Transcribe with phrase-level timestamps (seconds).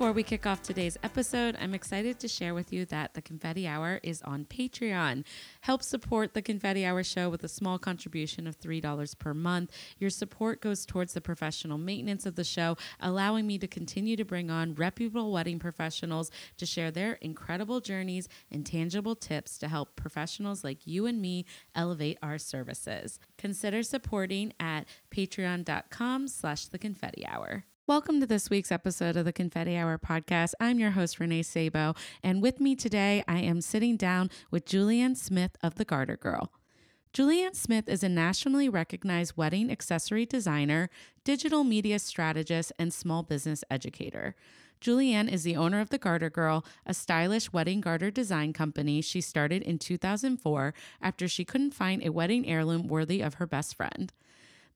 [0.00, 3.68] Before we kick off today's episode, I'm excited to share with you that the Confetti
[3.68, 5.26] Hour is on Patreon.
[5.60, 9.70] Help support the Confetti Hour show with a small contribution of $3 per month.
[9.98, 14.24] Your support goes towards the professional maintenance of the show, allowing me to continue to
[14.24, 19.96] bring on reputable wedding professionals to share their incredible journeys and tangible tips to help
[19.96, 21.44] professionals like you and me
[21.74, 23.18] elevate our services.
[23.36, 27.66] Consider supporting at patreon.com slash the confetti hour.
[27.90, 30.52] Welcome to this week's episode of the Confetti Hour podcast.
[30.60, 35.16] I'm your host, Renee Sabo, and with me today, I am sitting down with Julianne
[35.16, 36.52] Smith of The Garter Girl.
[37.12, 40.88] Julianne Smith is a nationally recognized wedding accessory designer,
[41.24, 44.36] digital media strategist, and small business educator.
[44.80, 49.20] Julianne is the owner of The Garter Girl, a stylish wedding garter design company she
[49.20, 54.12] started in 2004 after she couldn't find a wedding heirloom worthy of her best friend.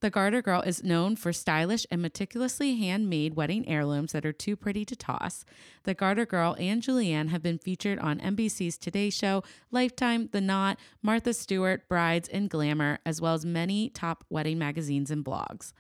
[0.04, 4.54] The Garter Girl is known for stylish and meticulously handmade wedding heirlooms that are too
[4.54, 5.46] pretty to toss.
[5.84, 10.78] The Garter Girl and Julianne have been featured on NBC's Today Show, Lifetime, The Knot,
[11.00, 15.72] Martha Stewart, Brides, and Glamour, as well as many top wedding magazines and blogs.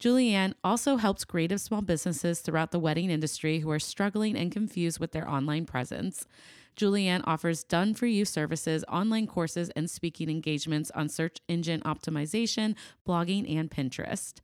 [0.00, 4.98] Julianne also helps creative small businesses throughout the wedding industry who are struggling and confused
[4.98, 6.26] with their online presence.
[6.76, 12.74] Julianne offers done for you services, online courses, and speaking engagements on search engine optimization,
[13.06, 14.34] blogging, and Pinterest.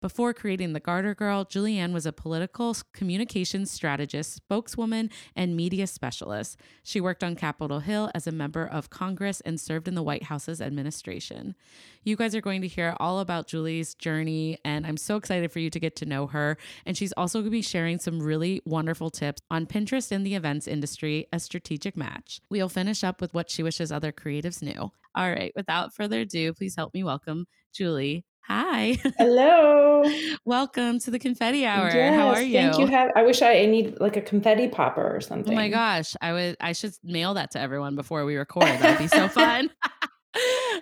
[0.00, 6.58] Before creating The Garter Girl, Julianne was a political communications strategist, spokeswoman, and media specialist.
[6.82, 10.22] She worked on Capitol Hill as a member of Congress and served in the White
[10.22, 11.54] House's administration.
[12.02, 15.58] You guys are going to hear all about Julie's journey, and I'm so excited for
[15.58, 16.56] you to get to know her.
[16.86, 20.34] And she's also going to be sharing some really wonderful tips on Pinterest in the
[20.34, 22.40] events industry, a strategic match.
[22.48, 24.92] We'll finish up with what she wishes other creatives knew.
[25.14, 27.44] All right, without further ado, please help me welcome
[27.74, 28.98] Julie Hi.
[29.18, 30.02] Hello.
[30.44, 31.88] Welcome to the confetti hour.
[31.94, 32.54] Yes, How are you?
[32.54, 32.86] Thank you.
[32.88, 35.52] Have, I wish I, I need like a confetti popper or something.
[35.52, 36.16] Oh my gosh.
[36.20, 38.64] I would I should mail that to everyone before we record.
[38.64, 39.70] That'd be so fun.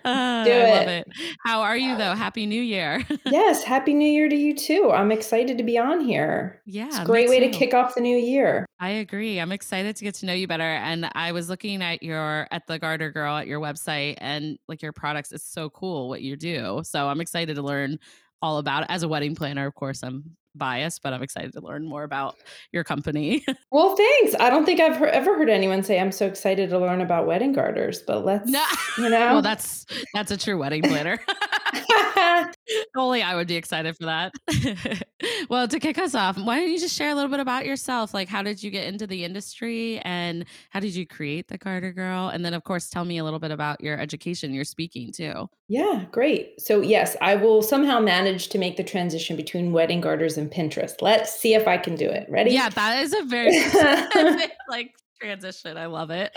[0.08, 0.64] Uh, Do it.
[0.64, 1.08] I love it.
[1.44, 2.14] How are you though?
[2.14, 3.04] Happy New Year.
[3.26, 4.90] yes, Happy New Year to you too.
[4.92, 6.62] I'm excited to be on here.
[6.66, 6.86] Yeah.
[6.86, 8.66] It's a great way to kick off the new year.
[8.80, 9.38] I agree.
[9.38, 10.62] I'm excited to get to know you better.
[10.62, 14.82] And I was looking at your at the Garter Girl at your website and like
[14.82, 16.80] your products is so cool what you do.
[16.84, 17.98] So I'm excited to learn
[18.40, 18.86] all about it.
[18.90, 22.36] As a wedding planner, of course, I'm biased, but I'm excited to learn more about
[22.72, 23.44] your company.
[23.70, 24.34] well, thanks.
[24.40, 27.26] I don't think I've heard, ever heard anyone say I'm so excited to learn about
[27.26, 28.64] wedding garters, but let's, no.
[28.98, 29.34] you know.
[29.34, 31.20] well, that's that's a true wedding planner.
[32.96, 34.32] Only I would be excited for that.
[35.50, 38.14] well, to kick us off, why don't you just share a little bit about yourself?
[38.14, 41.92] Like, how did you get into the industry and how did you create the Garter
[41.92, 42.28] Girl?
[42.28, 45.48] And then, of course, tell me a little bit about your education, your speaking too.
[45.68, 46.60] Yeah, great.
[46.60, 51.02] So, yes, I will somehow manage to make the transition between wedding garters and Pinterest.
[51.02, 52.26] Let's see if I can do it.
[52.28, 52.52] Ready?
[52.52, 53.58] Yeah, that is a very
[54.68, 55.76] like transition.
[55.76, 56.36] I love it.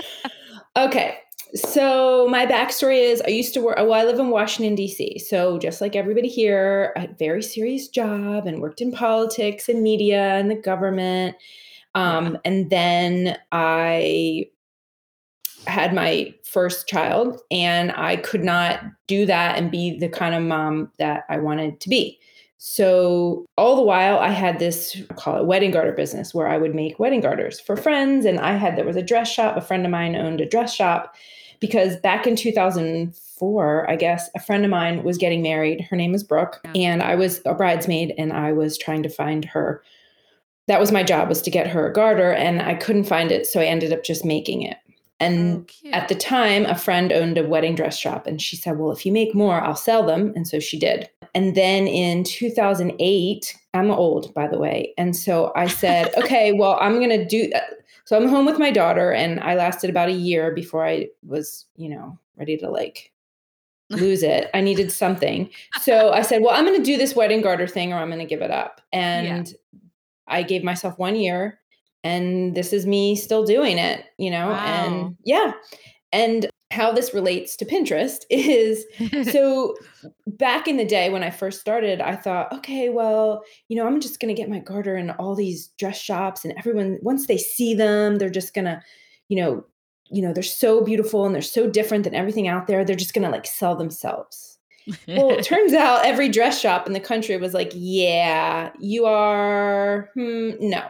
[0.76, 1.20] okay.
[1.54, 3.78] So my backstory is I used to work.
[3.78, 5.20] Well, I live in Washington D.C.
[5.20, 9.68] So just like everybody here, I had a very serious job and worked in politics
[9.68, 11.36] and media and the government.
[11.94, 12.38] Um.
[12.46, 14.46] And then I
[15.68, 20.44] had my first child, and I could not do that and be the kind of
[20.44, 22.18] mom that I wanted to be.
[22.64, 26.60] So all the while I had this I call it wedding garter business where I
[26.60, 29.62] would make wedding garters for friends and I had there was a dress shop a
[29.62, 31.16] friend of mine owned a dress shop
[31.62, 36.14] because back in 2004 I guess a friend of mine was getting married her name
[36.14, 39.82] is Brooke and I was a bridesmaid and I was trying to find her
[40.68, 43.48] that was my job was to get her a garter and I couldn't find it
[43.48, 44.78] so I ended up just making it
[45.22, 48.80] and oh, at the time, a friend owned a wedding dress shop, and she said,
[48.80, 50.34] Well, if you make more, I'll sell them.
[50.36, 51.08] And so she did.
[51.36, 54.94] And then in 2008, I'm old, by the way.
[54.98, 57.81] And so I said, Okay, well, I'm going to do that.
[58.12, 61.66] So I'm home with my daughter, and I lasted about a year before I was,
[61.78, 63.10] you know, ready to like
[63.90, 64.50] lose it.
[64.54, 65.50] I needed something.
[65.80, 68.20] So I said, Well, I'm going to do this wedding garter thing, or I'm going
[68.20, 68.82] to give it up.
[68.92, 69.80] And yeah.
[70.28, 71.62] I gave myself one year
[72.04, 74.66] and this is me still doing it you know wow.
[74.66, 75.54] and yeah
[76.12, 78.86] and how this relates to pinterest is
[79.32, 79.76] so
[80.26, 84.00] back in the day when i first started i thought okay well you know i'm
[84.00, 87.38] just going to get my garter in all these dress shops and everyone once they
[87.38, 88.82] see them they're just going to
[89.28, 89.64] you know
[90.10, 93.14] you know they're so beautiful and they're so different than everything out there they're just
[93.14, 94.52] going to like sell themselves
[95.08, 100.10] well, it turns out every dress shop in the country was like, yeah, you are,
[100.16, 100.84] hmm, no.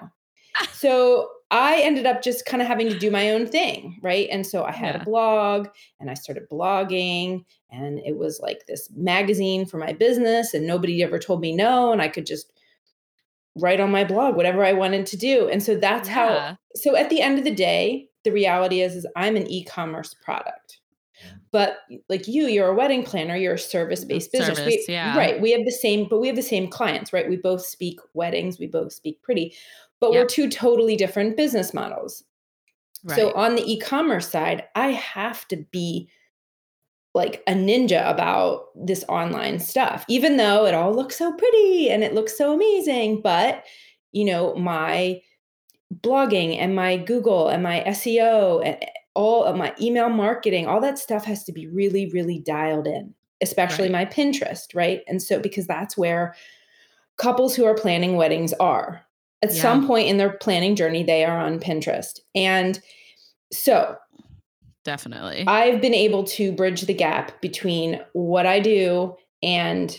[0.71, 4.27] so I ended up just kind of having to do my own thing, right?
[4.31, 5.01] And so I had yeah.
[5.01, 5.67] a blog
[5.99, 11.03] and I started blogging, and it was like this magazine for my business, and nobody
[11.03, 11.91] ever told me no.
[11.91, 12.53] And I could just
[13.57, 15.49] write on my blog whatever I wanted to do.
[15.49, 16.15] And so that's yeah.
[16.15, 19.63] how, so at the end of the day, the reality is, is I'm an e
[19.65, 20.79] commerce product.
[21.51, 24.57] But like you, you're a wedding planner, you're a mm, service based business.
[24.57, 25.17] Service, we, yeah.
[25.17, 25.41] Right.
[25.41, 27.27] We have the same, but we have the same clients, right?
[27.29, 29.53] We both speak weddings, we both speak pretty,
[30.01, 30.23] but yep.
[30.23, 32.23] we're two totally different business models.
[33.03, 33.15] Right.
[33.15, 36.09] So on the e-commerce side, I have to be
[37.13, 42.03] like a ninja about this online stuff, even though it all looks so pretty and
[42.03, 43.21] it looks so amazing.
[43.21, 43.63] But,
[44.11, 45.21] you know, my
[45.93, 50.79] blogging and my Google and my SEO and eh, all of my email marketing, all
[50.79, 53.91] that stuff has to be really, really dialed in, especially right.
[53.91, 55.01] my Pinterest, right?
[55.07, 56.33] And so, because that's where
[57.17, 59.05] couples who are planning weddings are
[59.41, 59.61] at yeah.
[59.61, 62.19] some point in their planning journey, they are on Pinterest.
[62.35, 62.79] And
[63.51, 63.95] so,
[64.85, 69.95] definitely, I've been able to bridge the gap between what I do and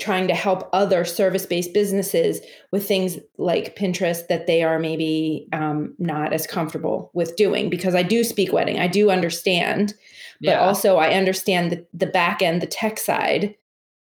[0.00, 2.40] trying to help other service-based businesses
[2.72, 7.94] with things like Pinterest that they are maybe um, not as comfortable with doing because
[7.94, 9.94] I do speak wedding, I do understand,
[10.40, 10.60] but yeah.
[10.60, 13.54] also I understand the, the back end, the tech side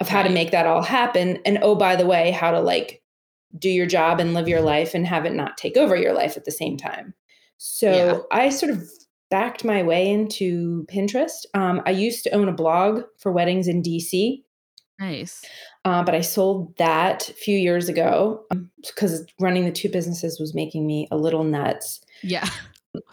[0.00, 0.28] of how right.
[0.28, 3.02] to make that all happen, and oh by the way, how to like
[3.58, 6.37] do your job and live your life and have it not take over your life
[6.37, 7.14] at the same time.
[7.58, 8.19] So yeah.
[8.31, 8.88] I sort of
[9.31, 11.46] backed my way into Pinterest.
[11.54, 14.43] Um, I used to own a blog for weddings in DC.
[14.98, 15.44] Nice.
[15.84, 18.44] Uh, but I sold that a few years ago
[18.87, 22.00] because um, running the two businesses was making me a little nuts.
[22.22, 22.49] Yeah.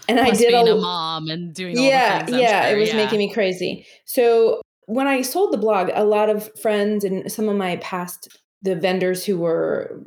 [0.07, 2.77] And Plus I did being a, a mom and doing yeah, yeah, sure.
[2.77, 2.95] it was yeah.
[2.95, 3.85] making me crazy.
[4.05, 8.29] So when I sold the blog, a lot of friends and some of my past
[8.63, 10.01] the vendors who were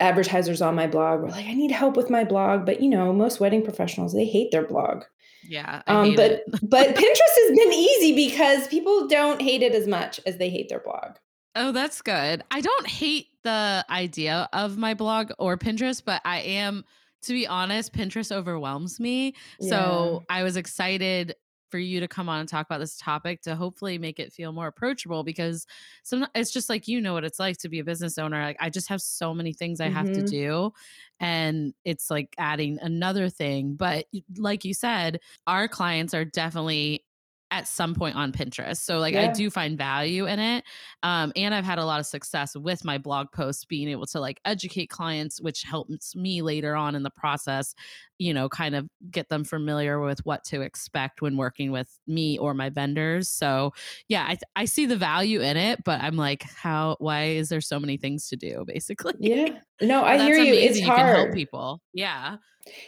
[0.00, 2.66] advertisers on my blog were like, I need help with my blog.
[2.66, 5.04] But you know, most wedding professionals, they hate their blog.
[5.48, 5.82] Yeah.
[5.86, 10.36] Um, but but Pinterest has been easy because people don't hate it as much as
[10.38, 11.16] they hate their blog.
[11.54, 12.44] Oh, that's good.
[12.50, 16.84] I don't hate the idea of my blog or Pinterest, but I am
[17.22, 19.34] to be honest, Pinterest overwhelms me.
[19.58, 19.70] Yeah.
[19.70, 21.34] So I was excited
[21.70, 24.52] for you to come on and talk about this topic to hopefully make it feel
[24.52, 25.66] more approachable because
[26.02, 28.56] some it's just like you know what it's like to be a business owner like
[28.60, 30.24] i just have so many things i have mm-hmm.
[30.24, 30.72] to do
[31.20, 37.05] and it's like adding another thing but like you said our clients are definitely
[37.50, 38.78] at some point on Pinterest.
[38.78, 39.30] So like yeah.
[39.30, 40.64] I do find value in it.
[41.02, 44.20] Um, and I've had a lot of success with my blog posts being able to
[44.20, 47.74] like educate clients, which helps me later on in the process,
[48.18, 52.36] you know, kind of get them familiar with what to expect when working with me
[52.38, 53.28] or my vendors.
[53.28, 53.72] So
[54.08, 57.60] yeah, I, I see the value in it, but I'm like, how, why is there
[57.60, 59.14] so many things to do basically?
[59.20, 59.58] Yeah.
[59.80, 60.54] No, I hear you.
[60.54, 60.98] It's you hard.
[60.98, 61.82] Can help people.
[61.92, 62.36] Yeah.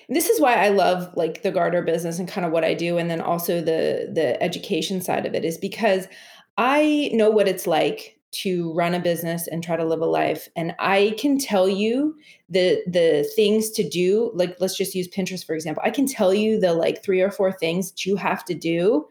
[0.09, 2.99] This is why I love like the garter business and kind of what I do
[2.99, 6.09] and then also the the education side of it is because
[6.57, 10.49] I know what it's like to run a business and try to live a life
[10.57, 12.17] and I can tell you
[12.49, 15.83] the the things to do like let's just use Pinterest for example.
[15.87, 19.07] I can tell you the like 3 or 4 things that you have to do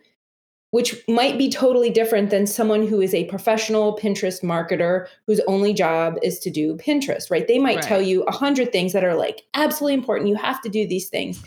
[0.71, 5.73] which might be totally different than someone who is a professional Pinterest marketer whose only
[5.73, 7.47] job is to do Pinterest, right?
[7.47, 7.83] They might right.
[7.83, 10.29] tell you a hundred things that are like absolutely important.
[10.29, 11.41] You have to do these things.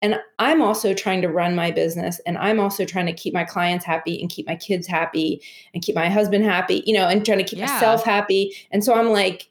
[0.00, 3.44] And I'm also trying to run my business and I'm also trying to keep my
[3.44, 5.40] clients happy and keep my kids happy
[5.74, 7.66] and keep my husband happy, you know, and trying to keep yeah.
[7.66, 8.52] myself happy.
[8.72, 9.48] And so I'm like,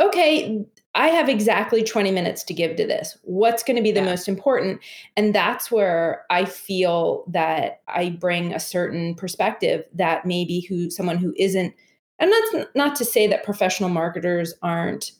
[0.00, 3.18] okay, I have exactly 20 minutes to give to this.
[3.22, 4.06] What's going to be the yeah.
[4.06, 4.80] most important?
[5.16, 11.18] And that's where I feel that I bring a certain perspective that maybe who someone
[11.18, 11.74] who isn't,
[12.20, 15.12] and that's not to say that professional marketers aren't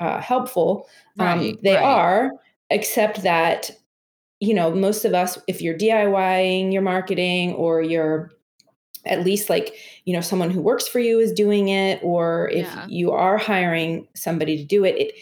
[0.00, 0.88] uh, helpful.
[1.18, 1.84] Um, right, um, they right.
[1.84, 2.32] are,
[2.70, 3.70] except that,
[4.40, 8.32] you know, most of us, if you're DIYing your marketing or you're
[9.06, 12.66] at least like you know someone who works for you is doing it or if
[12.66, 12.86] yeah.
[12.88, 15.14] you are hiring somebody to do it it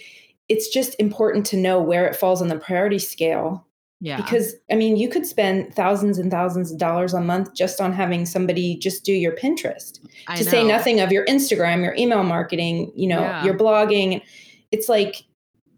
[0.49, 3.67] it's just important to know where it falls on the priority scale
[4.01, 7.81] yeah because i mean you could spend thousands and thousands of dollars a month just
[7.81, 10.51] on having somebody just do your pinterest I to know.
[10.51, 13.45] say nothing of your instagram your email marketing you know yeah.
[13.45, 14.23] your blogging
[14.71, 15.25] it's like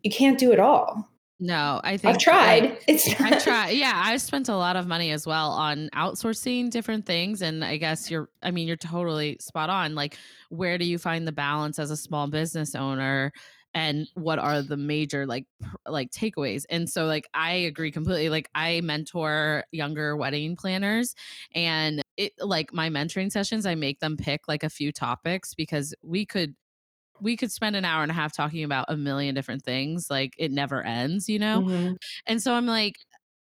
[0.03, 1.09] you can't do it all
[1.41, 2.79] no, I think I've tried.
[2.87, 3.71] it's I tried.
[3.71, 7.77] Yeah, I spent a lot of money as well on outsourcing different things, and I
[7.77, 8.29] guess you're.
[8.43, 9.95] I mean, you're totally spot on.
[9.95, 10.17] Like,
[10.51, 13.33] where do you find the balance as a small business owner?
[13.75, 15.47] and what are the major like
[15.87, 21.15] like takeaways and so like i agree completely like i mentor younger wedding planners
[21.55, 25.93] and it like my mentoring sessions i make them pick like a few topics because
[26.03, 26.55] we could
[27.25, 30.35] we could spend an hour and a half talking about a million different things like
[30.39, 31.93] it never ends you know mm-hmm.
[32.27, 32.97] and so i'm like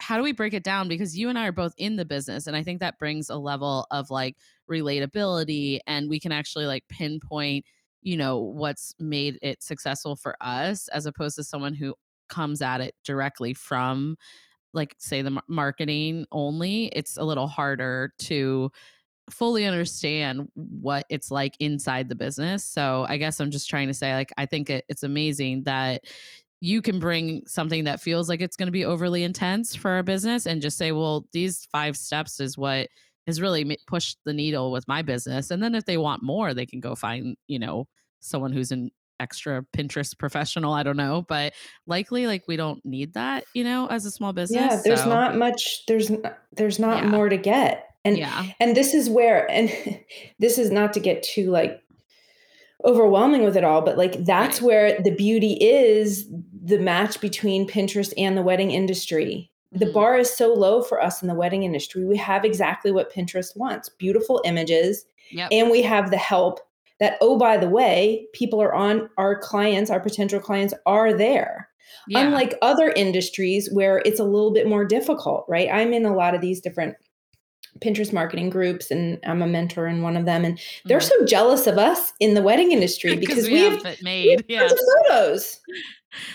[0.01, 2.47] how do we break it down because you and i are both in the business
[2.47, 4.37] and i think that brings a level of like
[4.71, 7.65] relatability and we can actually like pinpoint
[8.03, 11.95] you know what's made it successful for us as opposed to someone who
[12.29, 14.17] comes at it directly from
[14.75, 18.71] like say the marketing only it's a little harder to
[19.33, 23.95] fully understand what it's like inside the business so i guess i'm just trying to
[23.95, 26.05] say like i think it, it's amazing that
[26.61, 30.03] you can bring something that feels like it's going to be overly intense for a
[30.03, 32.89] business and just say well these five steps is what
[33.29, 35.51] has really pushed the needle with my business.
[35.51, 37.87] And then if they want more, they can go find, you know,
[38.21, 40.73] someone who's an extra Pinterest professional.
[40.73, 41.53] I don't know, but
[41.87, 44.59] likely like we don't need that, you know, as a small business.
[44.59, 45.11] Yeah, there's so.
[45.11, 46.11] not much there's
[46.53, 47.11] there's not yeah.
[47.11, 47.88] more to get.
[48.09, 48.47] And yeah.
[48.61, 49.71] and this is where and
[50.39, 51.83] this is not to get too like
[52.85, 54.67] overwhelming with it all, but like that's right.
[54.67, 56.29] where the beauty is
[56.63, 59.95] the match between Pinterest and the wedding industry the mm-hmm.
[59.95, 62.05] bar is so low for us in the wedding industry.
[62.05, 65.05] We have exactly what Pinterest wants beautiful images.
[65.31, 65.49] Yep.
[65.53, 66.61] And we have the help
[67.01, 71.69] that, oh, by the way, people are on, our clients, our potential clients are there.
[72.09, 72.21] Yeah.
[72.21, 75.69] Unlike other industries where it's a little bit more difficult, right?
[75.71, 76.97] I'm in a lot of these different
[77.81, 80.45] Pinterest marketing groups and I'm a mentor in one of them.
[80.45, 81.21] And they're mm-hmm.
[81.21, 84.45] so jealous of us in the wedding industry because we, we have, it made.
[84.49, 84.77] We have yeah.
[85.09, 85.61] photos.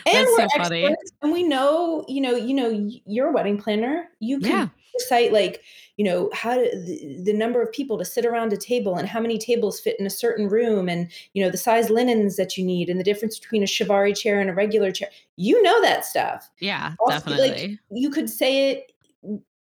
[0.06, 0.96] And That's we're so experts funny.
[1.22, 4.10] and we know, you know, you know, you're a wedding planner.
[4.20, 4.68] You can yeah.
[5.08, 5.62] cite like,
[5.98, 9.08] you know, how to, the, the number of people to sit around a table and
[9.08, 12.58] how many tables fit in a certain room and, you know, the size linens that
[12.58, 15.10] you need and the difference between a Chiavari chair and a regular chair.
[15.38, 16.50] You know that stuff.
[16.60, 17.50] Yeah, also, definitely.
[17.50, 18.93] Like you could say it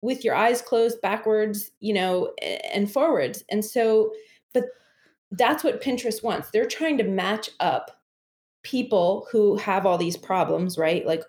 [0.01, 2.33] with your eyes closed backwards, you know,
[2.71, 3.43] and forwards.
[3.49, 4.13] And so,
[4.53, 4.65] but
[5.31, 6.51] that's what Pinterest wants.
[6.51, 7.91] They're trying to match up
[8.63, 11.05] people who have all these problems, right?
[11.05, 11.23] Like,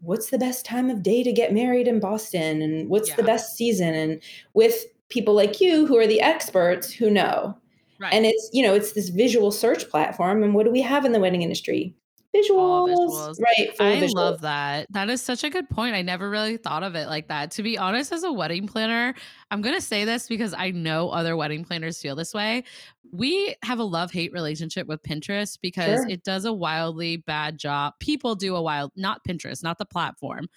[0.00, 2.62] what's the best time of day to get married in Boston?
[2.62, 3.16] And what's yeah.
[3.16, 3.94] the best season?
[3.94, 4.22] And
[4.54, 7.56] with people like you who are the experts who know.
[7.98, 8.12] Right.
[8.12, 10.42] And it's, you know, it's this visual search platform.
[10.42, 11.94] And what do we have in the wedding industry?
[12.42, 12.88] Visuals.
[12.88, 13.40] visuals.
[13.40, 13.70] Right.
[13.80, 14.14] I visuals.
[14.14, 14.86] love that.
[14.90, 15.94] That is such a good point.
[15.94, 17.50] I never really thought of it like that.
[17.52, 19.14] To be honest, as a wedding planner,
[19.50, 22.64] I'm going to say this because I know other wedding planners feel this way.
[23.12, 26.08] We have a love hate relationship with Pinterest because sure.
[26.08, 27.94] it does a wildly bad job.
[28.00, 30.48] People do a wild, not Pinterest, not the platform.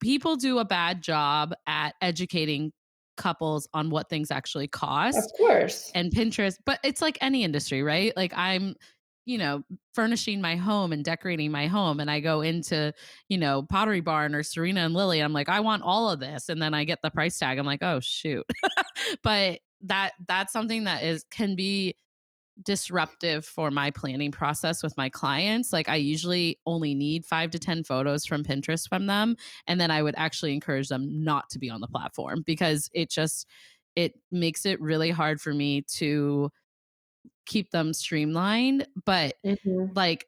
[0.00, 2.72] People do a bad job at educating
[3.16, 5.18] couples on what things actually cost.
[5.18, 5.90] Of course.
[5.94, 8.16] And Pinterest, but it's like any industry, right?
[8.16, 8.74] Like I'm
[9.30, 9.62] you know,
[9.94, 12.00] furnishing my home and decorating my home.
[12.00, 12.92] And I go into,
[13.28, 15.20] you know, Pottery Barn or Serena and Lily.
[15.20, 16.48] I'm like, I want all of this.
[16.48, 17.56] And then I get the price tag.
[17.56, 18.44] I'm like, oh shoot.
[19.22, 21.94] but that that's something that is can be
[22.64, 25.72] disruptive for my planning process with my clients.
[25.72, 29.36] Like I usually only need 5 to 10 photos from Pinterest from them
[29.68, 33.10] and then I would actually encourage them not to be on the platform because it
[33.10, 33.46] just
[33.94, 36.50] it makes it really hard for me to
[37.50, 38.86] keep them streamlined.
[39.04, 39.86] But mm-hmm.
[39.94, 40.26] like,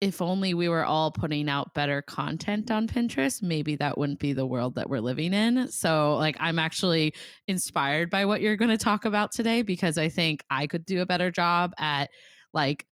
[0.00, 4.32] if only we were all putting out better content on Pinterest, maybe that wouldn't be
[4.32, 5.68] the world that we're living in.
[5.68, 7.14] So, like, I'm actually
[7.48, 11.00] inspired by what you're going to talk about today because I think I could do
[11.00, 12.10] a better job at
[12.52, 12.86] like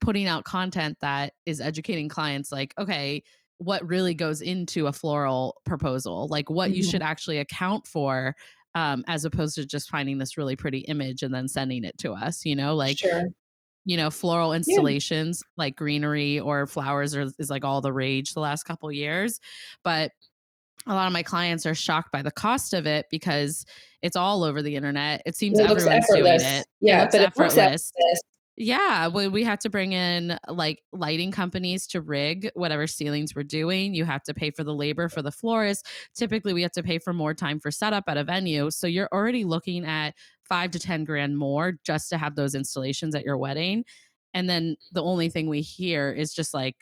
[0.00, 3.22] putting out content that is educating clients like, okay,
[3.58, 6.76] what really goes into a floral proposal, like what mm-hmm.
[6.76, 8.34] you should actually account for
[8.74, 12.12] um, as opposed to just finding this really pretty image and then sending it to
[12.12, 13.24] us, you know, like, sure.
[13.84, 15.64] you know, floral installations yeah.
[15.64, 19.40] like greenery or flowers are, is like all the rage the last couple years.
[19.84, 20.12] But
[20.86, 23.64] a lot of my clients are shocked by the cost of it because
[24.02, 25.22] it's all over the internet.
[25.26, 26.66] It seems it everyone's doing it.
[26.80, 27.56] Yeah, it but effortless.
[27.56, 28.20] it looks effortless.
[28.64, 33.42] Yeah, we, we had to bring in like lighting companies to rig whatever ceilings we're
[33.42, 33.92] doing.
[33.92, 35.86] You have to pay for the labor for the florist.
[36.14, 38.70] Typically, we have to pay for more time for setup at a venue.
[38.70, 40.14] So you're already looking at
[40.44, 43.84] five to 10 grand more just to have those installations at your wedding.
[44.32, 46.76] And then the only thing we hear is just like,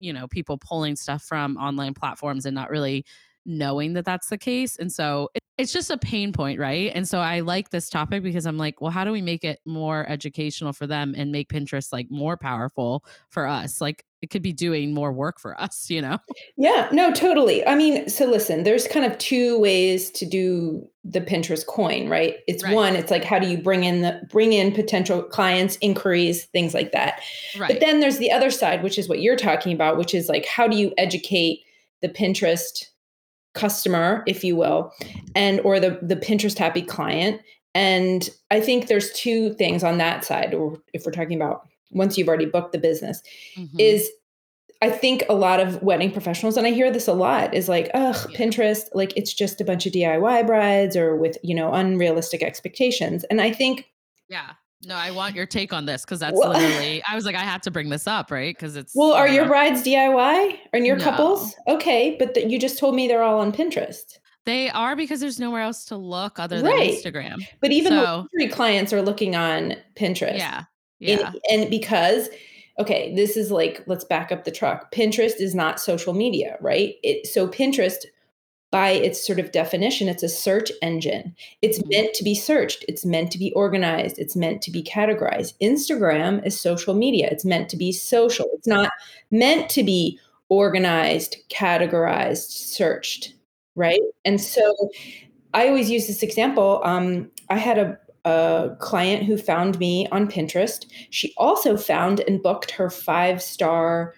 [0.00, 3.04] you know, people pulling stuff from online platforms and not really
[3.46, 4.76] knowing that that's the case.
[4.76, 5.28] And so
[5.58, 6.90] it's just a pain point, right?
[6.94, 9.60] And so I like this topic because I'm like, well, how do we make it
[9.66, 13.80] more educational for them and make Pinterest like more powerful for us?
[13.80, 16.18] Like it could be doing more work for us, you know?
[16.56, 17.66] Yeah, no, totally.
[17.66, 22.36] I mean, so listen, there's kind of two ways to do the Pinterest coin, right?
[22.48, 22.74] It's Right.
[22.74, 26.72] one, it's like how do you bring in the bring in potential clients, inquiries, things
[26.72, 27.20] like that.
[27.58, 27.68] Right.
[27.68, 30.46] But then there's the other side, which is what you're talking about, which is like
[30.46, 31.60] how do you educate
[32.00, 32.86] the Pinterest
[33.54, 34.92] customer, if you will,
[35.34, 37.40] and or the the Pinterest happy client.
[37.74, 42.16] And I think there's two things on that side, or if we're talking about once
[42.18, 43.22] you've already booked the business,
[43.56, 43.68] Mhm.
[43.78, 44.10] is
[44.80, 47.88] I think a lot of wedding professionals, and I hear this a lot, is like,
[47.94, 48.36] ugh, Yeah.
[48.36, 53.22] Pinterest, like it's just a bunch of DIY brides or with, you know, unrealistic expectations.
[53.30, 53.86] And I think
[54.28, 54.50] yeah.
[54.84, 57.40] No, I want your take on this because that's Well- literally, I was like, I
[57.44, 58.54] had to bring this up, right?
[58.56, 60.58] Because it's, Well, are you your brides DIY?
[60.72, 61.04] Are your No.
[61.04, 61.54] couples?
[61.68, 64.18] Okay, but th- you just told me they're all on Pinterest.
[64.44, 66.92] they are because there's nowhere else to look other than Right.
[66.92, 67.46] Instagram.
[67.60, 70.36] But even the So- luxury clients are looking on Pinterest.
[70.38, 70.64] Yeah.
[70.98, 71.32] Yeah.
[71.50, 72.28] and because
[72.78, 74.92] okay, this is like let's back up the truck.
[74.92, 76.94] Pinterest is not social media, right?
[77.04, 77.98] It so Pinterest
[78.72, 81.36] by its sort of definition, it's a search engine.
[81.60, 81.90] It's Mhm.
[81.90, 85.52] meant to be searched, it's meant to be organized, it's meant to be categorized.
[85.62, 87.28] Instagram is social media.
[87.30, 88.46] It's meant to be social.
[88.54, 88.90] It's not
[89.30, 93.34] meant to be organized, categorized, searched,
[93.76, 94.00] right?
[94.24, 94.74] And so
[95.54, 96.80] I always use this example.
[96.82, 100.86] Um, I had a, a client who found me on Pinterest.
[101.10, 104.14] She also found and booked her five star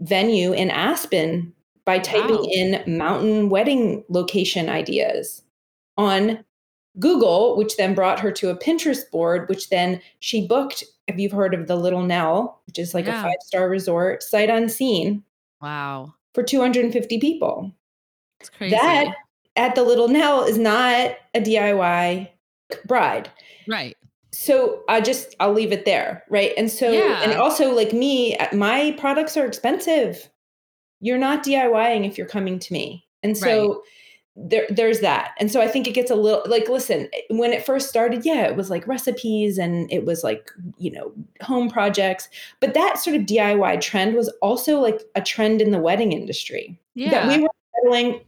[0.00, 1.52] venue in Aspen
[1.90, 2.44] by typing Wow.
[2.52, 5.42] in mountain wedding location ideas
[5.96, 6.44] on
[7.00, 10.84] Google, which then brought her to a Pinterest board, which then she booked.
[11.08, 13.18] Have you heard of the Little Nell, which is like Yeah.
[13.18, 15.24] a five star resort, sight unseen
[15.60, 16.14] Wow.
[16.32, 17.72] for 250 people?
[18.38, 18.76] It's crazy.
[18.76, 19.12] That
[19.56, 22.30] at the Little Nell is not a DIY
[22.86, 23.30] bride.
[23.66, 23.96] right.
[24.32, 26.52] So I just I'll leave it there, right?
[26.56, 30.30] And so and also like me, uh, my products are expensive.
[31.00, 33.06] You're not DIYing if you're coming to me.
[33.22, 33.82] And so
[34.36, 35.32] there there's that.
[35.38, 38.46] And so I think it gets a little like listen, when it first started, yeah,
[38.46, 42.28] it was like recipes and it was like, you know, home projects,
[42.60, 46.78] but that sort of DIY trend was also like a trend in the wedding industry
[46.94, 47.10] Yeah.
[47.10, 47.48] that we were
[47.82, 48.20] settling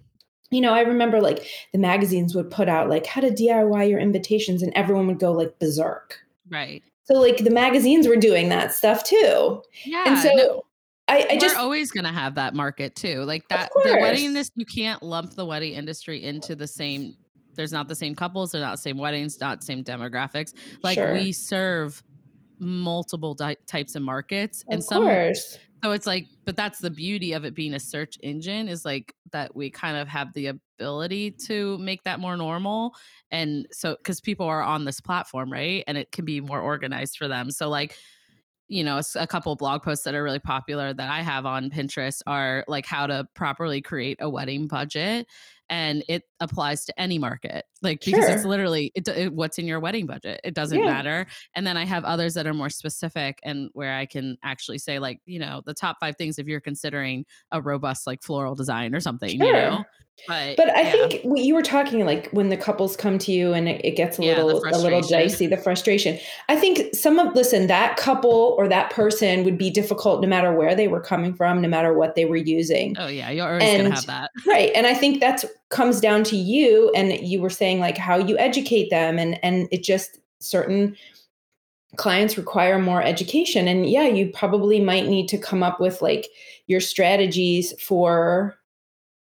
[0.50, 3.98] you know i remember like the magazines would put out like how to diy your
[3.98, 6.82] invitations and everyone would go like berserk right.
[7.04, 10.04] so like the magazines were doing that stuff too Yeah.
[10.06, 10.62] and so no,
[11.12, 13.22] i, I we're just always going to have that market too.
[13.24, 17.14] Like that, the wedding this you can't lump the wedding industry into the same.
[17.54, 18.52] There's not the same couples.
[18.52, 19.38] They're not the same weddings.
[19.40, 20.54] Not same demographics.
[20.82, 21.12] Like Sure.
[21.12, 22.02] we serve
[22.58, 27.32] multiple di- types of markets, and some course So it's like, but that's the beauty
[27.32, 31.32] of it being a search engine is like that we kind of have the ability
[31.48, 32.94] to make that more normal.
[33.32, 35.82] And so, because people are on this platform, right?
[35.88, 37.50] And it can be more organized for them.
[37.50, 37.96] So, like,
[38.68, 41.68] you know, a, couple of blog posts that are really popular that I have on
[41.68, 45.26] Pinterest are like how to properly create a wedding budget.
[45.68, 49.80] And it applies to any market, like because it's literally it, it, what's in your
[49.80, 50.40] wedding budget.
[50.44, 50.84] It doesn't Yeah.
[50.84, 51.26] matter.
[51.54, 54.98] And then I have others that are more specific and where I can actually say,
[54.98, 58.94] like, you know, the top five things if you're considering a robust, like floral design
[58.94, 59.84] or something, you know?
[60.28, 60.90] But, but i yeah.
[60.90, 63.96] think what you were talking like when the couples come to you and it, it
[63.96, 67.96] gets a Yeah, little a little dicey the frustration i think some of listen that
[67.96, 71.68] couple or that person would be difficult no matter where they were coming from no
[71.68, 74.30] matter what they were using oh, yeah, you're always gonna have that.
[74.46, 74.70] Right.
[74.74, 78.36] And I think that's comes down to you and you were saying like how you
[78.38, 80.96] educate them and and it just certain
[81.96, 86.28] clients require more education and yeah, you probably might need to come up with like
[86.66, 88.56] your strategies for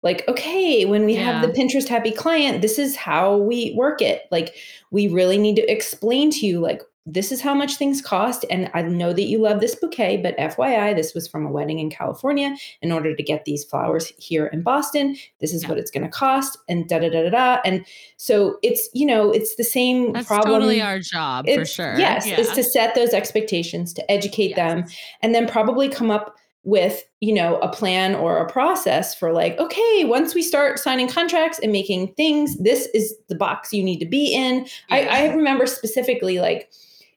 [0.03, 4.23] like okay, when we have the Pinterest happy client, this is how we work it.
[4.31, 4.55] Like
[4.91, 8.71] we really need to explain to you like this is how much things cost and
[8.75, 11.91] I know that you love this bouquet, but FYI, this was from a wedding in
[11.91, 15.17] California in order to get these flowers here in Boston.
[15.41, 15.71] This is Yeah.
[15.71, 17.61] what it's going to cost, and da da da da da.
[17.65, 17.85] And
[18.19, 20.53] so it's you know it's the same That's problem.
[20.55, 21.99] totally our job for sure.
[21.99, 22.39] Yes, yeah.
[22.39, 24.85] is to set those expectations, to educate them,
[25.23, 29.59] and then probably come up with you know a plan or a process for like
[29.59, 33.99] okay once we start signing contracts and making things this is the box you need
[33.99, 34.67] to be in.
[34.91, 35.15] I, Yeah.
[35.15, 36.71] I remember specifically like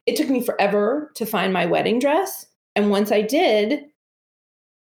[0.08, 2.48] it took me forever to find my wedding dress.
[2.76, 3.82] And once i did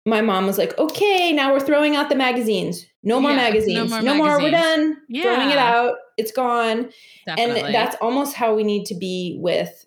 [0.05, 2.85] my mom was like okay now we're throwing out the magazines.
[3.03, 3.89] No more Yeah, no magazines.
[3.89, 4.95] more no more, we're magazines.
[5.11, 5.23] done.
[5.23, 5.95] Throwing it out.
[6.17, 6.91] It's gone.
[7.25, 7.61] Definitely.
[7.63, 9.85] and that's almost how we need to be with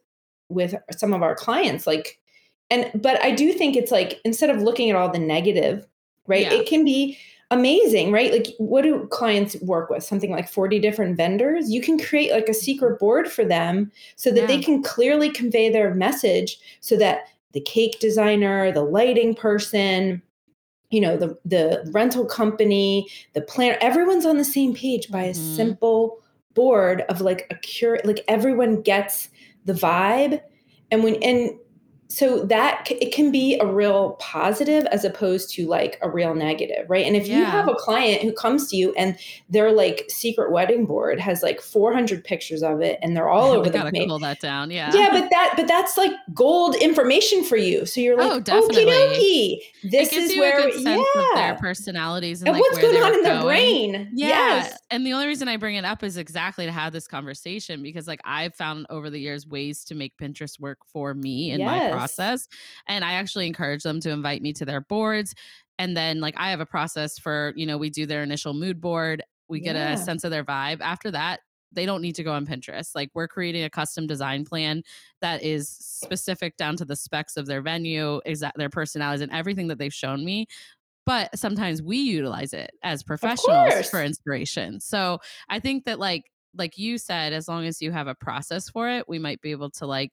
[0.48, 1.86] with some of our clients.
[1.86, 2.18] Like
[2.70, 5.86] and but i do think it's like instead of looking at all the negative
[6.26, 6.54] right Yeah.
[6.54, 7.18] it can be
[7.50, 8.32] amazing, right?
[8.32, 10.02] Like, what do clients work with?
[10.02, 11.70] Something like 40 different vendors?
[11.70, 14.46] You can create like a secret board for them so that yeah.
[14.46, 20.20] they can clearly convey their message so that the cake designer, the lighting person,
[20.90, 25.30] you know, the, the rental company, the planner, everyone's on the same page by mm-hmm.
[25.30, 26.18] a simple
[26.54, 29.28] board of like a cure, like everyone gets
[29.64, 30.40] the vibe.
[30.90, 31.50] And when, and
[32.08, 36.88] so that it can be a real positive as opposed to like a real negative
[36.88, 37.06] right?
[37.06, 37.38] And if yeah.
[37.38, 41.42] you have a client who comes to you and their like secret wedding board has
[41.42, 44.92] like 400 pictures of it and they're all over the place that down yeah.
[44.94, 47.86] Yeah but that but that's like gold information for you.
[47.86, 48.84] So you're like oh definitely.
[48.84, 49.90] Okie dokie.
[49.90, 54.10] this is where yeah their personalities and, and like what's going on in their brain.
[54.14, 54.28] Yeah.
[54.28, 54.78] Yes.
[54.94, 58.06] And the only reason i bring it up is exactly to have this conversation because
[58.06, 61.66] like i've found over the years ways to make pinterest work for me in yes.
[61.66, 62.48] my process.
[62.88, 65.34] And I actually encourage them to invite me to their boards.
[65.78, 68.80] And then, like, I have a process for, you know, we do their initial mood
[68.80, 69.94] board, we get yeah.
[69.94, 70.80] a sense of their vibe.
[70.80, 71.40] After that,
[71.72, 72.90] they don't need to go on Pinterest.
[72.94, 74.84] Like we're creating a custom design plan
[75.20, 79.66] that is specific down to the specs of their venue, exact their personalities and everything
[79.68, 80.46] that they've shown me.
[81.06, 84.80] But sometimes we utilize it as professionals for inspiration.
[84.80, 86.24] So I think that like
[86.56, 89.50] like you said, as long as you have a process for it, we might be
[89.50, 90.12] able to like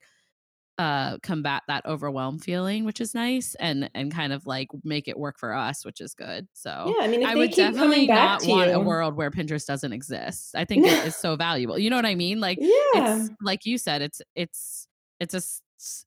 [0.78, 5.18] uh combat that overwhelm feeling which is nice and and kind of like make it
[5.18, 6.48] work for us which is good.
[6.54, 8.76] So yeah i mean i would definitely not want you.
[8.76, 10.54] a world where pinterest doesn't exist.
[10.54, 11.78] I think it is so valuable.
[11.78, 12.40] You know what i mean?
[12.40, 12.68] Like yeah.
[12.94, 14.88] it's like you said it's it's
[15.20, 15.42] it's a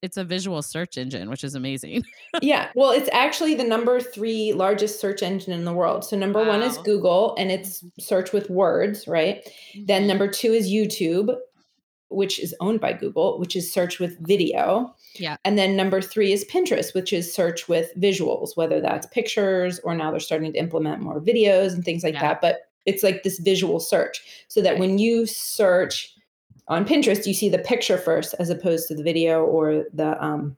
[0.01, 2.03] it's a visual search engine which is amazing
[2.41, 6.41] yeah well it's actually the number three largest search engine in the world so number
[6.41, 6.49] wow.
[6.49, 8.01] one is google and it's mm-hmm.
[8.01, 9.85] search with words right mm-hmm.
[9.85, 11.35] then number two is youtube
[12.09, 14.93] which is owned by Google, which is search with video.
[15.15, 15.37] Yeah.
[15.43, 19.95] And then number three is Pinterest, which is search with visuals, whether that's pictures or
[19.95, 22.21] now they're starting to implement more videos and things like yeah.
[22.21, 22.41] that.
[22.41, 24.79] But it's like this visual search so that right.
[24.79, 26.14] when you search
[26.67, 30.57] on Pinterest, you see the picture first as opposed to the video or the um,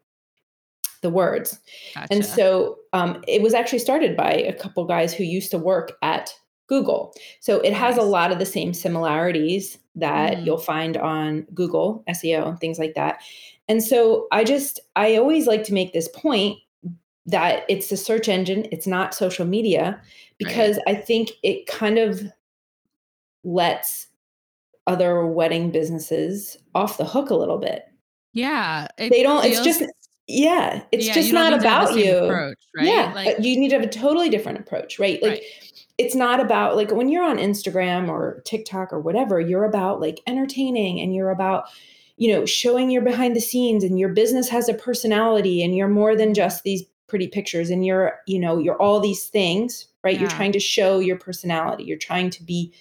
[1.01, 1.59] the words.
[1.93, 2.07] Gotcha.
[2.11, 5.93] And so um, it was actually started by a couple guys who used to work
[6.01, 6.33] at
[6.67, 7.13] Google.
[7.39, 7.79] So it nice.
[7.79, 10.45] has a lot of the same similarities that mm.
[10.45, 13.21] you'll find on Google, SEO, and things like that.
[13.67, 16.57] And so I just, I always like to make this point
[17.25, 20.01] that it's the search engine, it's not social media,
[20.37, 20.95] because right.
[20.97, 22.23] I think it kind of
[23.43, 24.07] lets
[24.87, 27.85] other wedding businesses off the hook a little bit.
[28.33, 28.87] Yeah.
[28.97, 29.91] They don't, feels- it's just,
[30.27, 32.17] yeah, it's yeah, just not about you.
[32.17, 32.85] Approach, right?
[32.85, 35.21] Yeah, like, you need to have a totally different approach, right?
[35.21, 35.43] Like, right
[35.97, 40.19] it's not about like when you're on Instagram or TikTok or whatever, you're about like
[40.27, 41.65] entertaining and you're about,
[42.17, 45.87] you know, showing your behind the scenes and your business has a personality and you're
[45.87, 50.15] more than just these pretty pictures and you're, you know, you're all these things, right?
[50.15, 50.21] Yeah.
[50.21, 51.83] You're trying to show your personality.
[51.83, 52.73] You're trying to be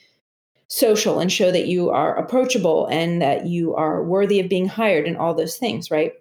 [0.69, 5.07] social and show that you are approachable and that you are worthy of being hired
[5.07, 6.13] and all those things, right?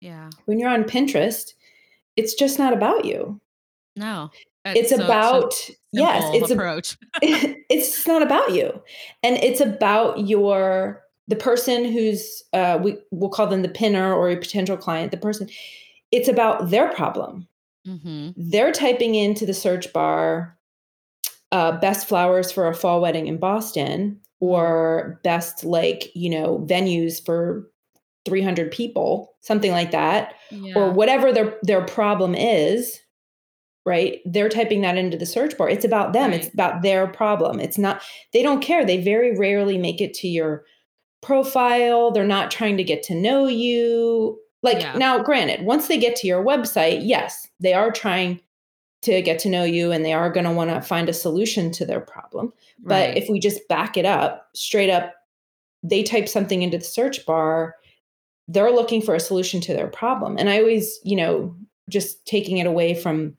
[0.00, 0.30] Yeah.
[0.44, 1.54] When you're on Pinterest,
[2.16, 3.40] it's just not about you.
[3.96, 4.30] No
[4.74, 8.82] it's so, about so yes it's approach a, it's not about you
[9.22, 14.28] and it's about your the person who's uh we will call them the pinner or
[14.28, 15.48] a potential client the person
[16.10, 17.46] it's about their problem
[17.86, 18.30] mm-hmm.
[18.36, 20.55] they're typing into the search bar
[21.52, 27.24] uh, best flowers for a fall wedding in boston or best like you know venues
[27.24, 27.68] for
[28.24, 30.74] 300 people something like that yeah.
[30.74, 33.00] or whatever their their problem is
[33.86, 34.20] right?
[34.26, 35.70] They're typing that into the search bar.
[35.70, 36.32] It's about them.
[36.32, 36.40] Right.
[36.40, 37.60] it's about their problem.
[37.60, 38.84] It's not they don't care.
[38.84, 40.64] They very rarely make it to your
[41.22, 42.10] profile.
[42.10, 44.38] They're not trying to get to know you.
[44.62, 44.96] Like yeah.
[44.96, 48.40] now granted once they get to your website yes they are trying
[49.06, 51.70] to get to know you and they are going to want to find a solution
[51.70, 53.14] to their problem right.
[53.14, 55.14] but if we just back it up straight up
[55.82, 57.76] they type something into the search bar
[58.48, 61.54] they're looking for a solution to their problem and i always you know
[61.88, 63.36] just taking it away from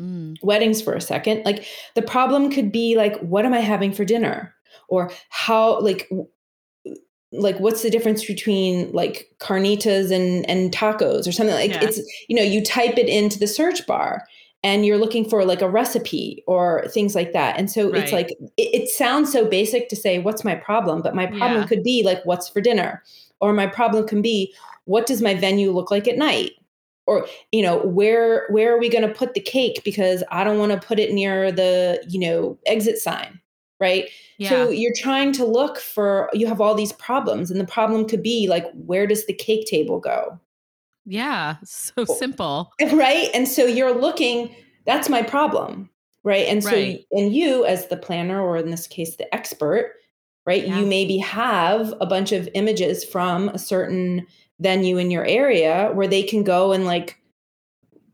[0.00, 0.36] mm.
[0.42, 4.04] weddings for a second like the problem could be like what am i having for
[4.04, 4.54] dinner
[4.88, 6.10] or how like
[7.32, 11.82] like what's the difference between like carnitas and and tacos or something like yeah.
[11.82, 14.24] it's you know you type it into the search bar
[14.64, 17.56] and you're looking for like a recipe or things like that.
[17.58, 18.02] And so right.
[18.02, 21.02] it's like it, it, sounds so basic to say what's my problem?
[21.02, 21.66] but my problem yeah.
[21.66, 23.02] could be like what's for dinner?
[23.40, 24.54] or my problem can be
[24.86, 26.52] what does my venue look like at night?
[27.06, 29.82] or you know where where are we going to put the cake?
[29.84, 33.38] because i don't want to put it near the you know exit sign
[33.80, 34.08] right?
[34.38, 34.48] Yeah.
[34.48, 38.22] so you're trying to look for you have all these problems and the problem could
[38.22, 40.40] be like where does the cake table go
[41.06, 44.54] yeah so simple right and so you're looking
[44.86, 45.88] that's my problem
[46.24, 46.46] right?
[46.46, 47.04] And so, Right.
[47.12, 49.92] and you as the planner, or in this case, the expert,
[50.46, 50.66] right?
[50.66, 50.80] Yeah.
[50.80, 54.26] You maybe have a bunch of images from a certain
[54.58, 57.20] venue in your area where they can go and like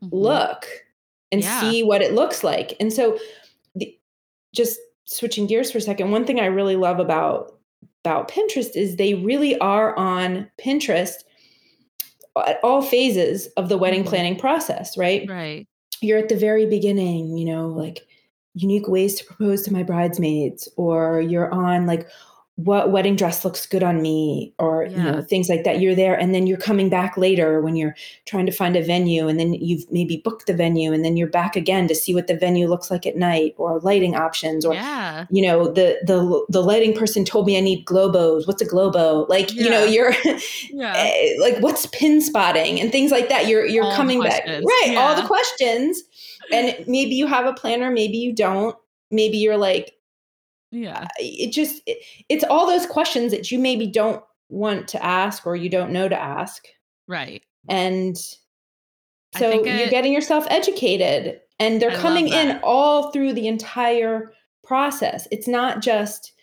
[0.03, 0.09] Mhm.
[0.11, 0.67] look
[1.31, 1.61] and Yeah.
[1.61, 2.75] see what it looks like.
[2.81, 3.17] And so,
[3.75, 3.97] the,
[4.53, 7.57] just switching gears for a second, one thing I really love about
[8.03, 11.23] about Pinterest is they really are on Pinterest
[12.37, 14.07] at all phases of the wedding Mhm.
[14.07, 15.29] planning process, right?
[15.29, 15.67] Right.
[16.01, 17.99] You're at the very beginning, you know, like
[18.53, 22.07] unique ways to propose to my bridesmaids, or you're on like
[22.55, 25.79] what wedding dress looks good on me, or you know, things like that.
[25.79, 29.27] You're there, and then you're coming back later when you're trying to find a venue,
[29.27, 32.27] and then you've maybe booked the venue, and then you're back again to see what
[32.27, 35.25] the venue looks like at night, or lighting options, or Yeah.
[35.31, 38.45] you know the the the lighting person told me I need gobos.
[38.45, 39.27] What's a gobo?
[39.27, 40.13] Like you know you're
[40.69, 40.93] Yeah.
[40.97, 43.47] eh, like what's pin spotting and things like that.
[43.47, 44.95] You're you're All coming back right.
[44.97, 46.03] All the questions,
[46.51, 48.75] and maybe you have a planner, maybe you don't.
[49.09, 49.93] Maybe you're like
[50.71, 51.07] Yeah.
[51.19, 55.55] it just it, it's all those questions that you maybe don't want to ask or
[55.55, 56.65] you don't know to ask,
[57.07, 57.43] Right.
[57.69, 58.17] and
[59.37, 64.31] so you're it- getting yourself educated, and they're I coming in all through the entire
[64.63, 65.27] process.
[65.31, 66.33] It's not just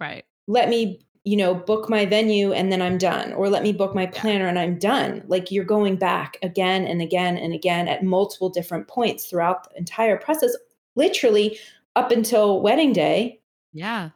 [0.00, 0.24] Right.
[0.46, 3.94] let me you know book my venue and then i'm done or let me book
[3.94, 8.02] my planner and i'm done like you're going back again and again and again at
[8.02, 10.54] multiple different points throughout the entire process
[10.96, 11.58] literally
[11.96, 13.40] up until wedding day
[13.74, 14.12] Yeah.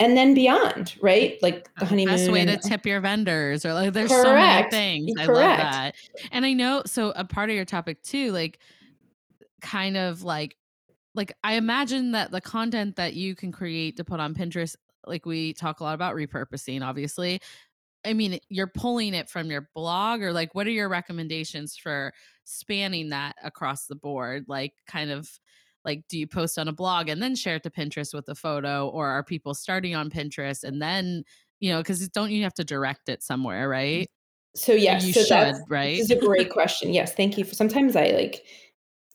[0.00, 3.74] and then beyond right like the Uh, honeymoon Best way to tip your vendors, or
[3.74, 4.70] like there's so many Correct.
[4.70, 5.12] things.
[5.16, 5.28] I Correct.
[5.28, 5.94] love that.
[6.30, 8.58] And I know so a part of your topic too, like
[9.60, 10.56] kind of like
[11.14, 15.26] like I imagine that the content that you can create to put on Pinterest, like
[15.26, 17.40] we talk a lot about repurposing, obviously.
[18.04, 22.12] I mean, you're pulling it from your blog, or like what are your recommendations for
[22.44, 24.46] spanning that across the board?
[24.48, 25.30] Like kind of
[25.84, 28.34] like do you post on a blog and then share it to Pinterest with a
[28.34, 31.24] photo, or are people starting on Pinterest and then
[31.60, 34.08] you know, because don't you have to direct it somewhere, right?
[34.54, 35.98] so yes you so should, that's, right?
[35.98, 38.44] this is a great question yes thank you for sometimes i like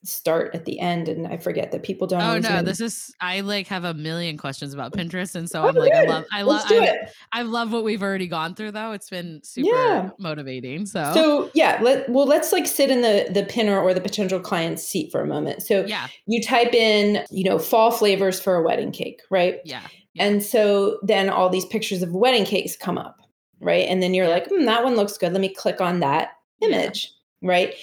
[0.06, 3.14] start at the end and i forget that people don't Oh no, know- this is
[3.22, 6.26] I like have a million questions about Pinterest, and so Oh, I'm like, I love,
[6.32, 6.94] I love, I,
[7.32, 8.72] I love what we've already gone through.
[8.72, 10.10] Though it's been super Yeah.
[10.20, 10.86] motivating.
[10.86, 14.40] So, So yeah, let well let's like sit in the the pinner or the potential
[14.42, 15.64] client's seat for a moment.
[15.64, 19.60] So yeah, you type in, you know, fall flavors for a wedding cake, right?
[19.64, 20.26] yeah, yeah.
[20.26, 23.16] And so then all these pictures of wedding cakes come up,
[23.62, 23.88] right?
[23.88, 24.34] And then you're Yeah.
[24.34, 25.32] like, hmm, that one looks good.
[25.32, 27.10] Let me click on that image,
[27.42, 27.74] right?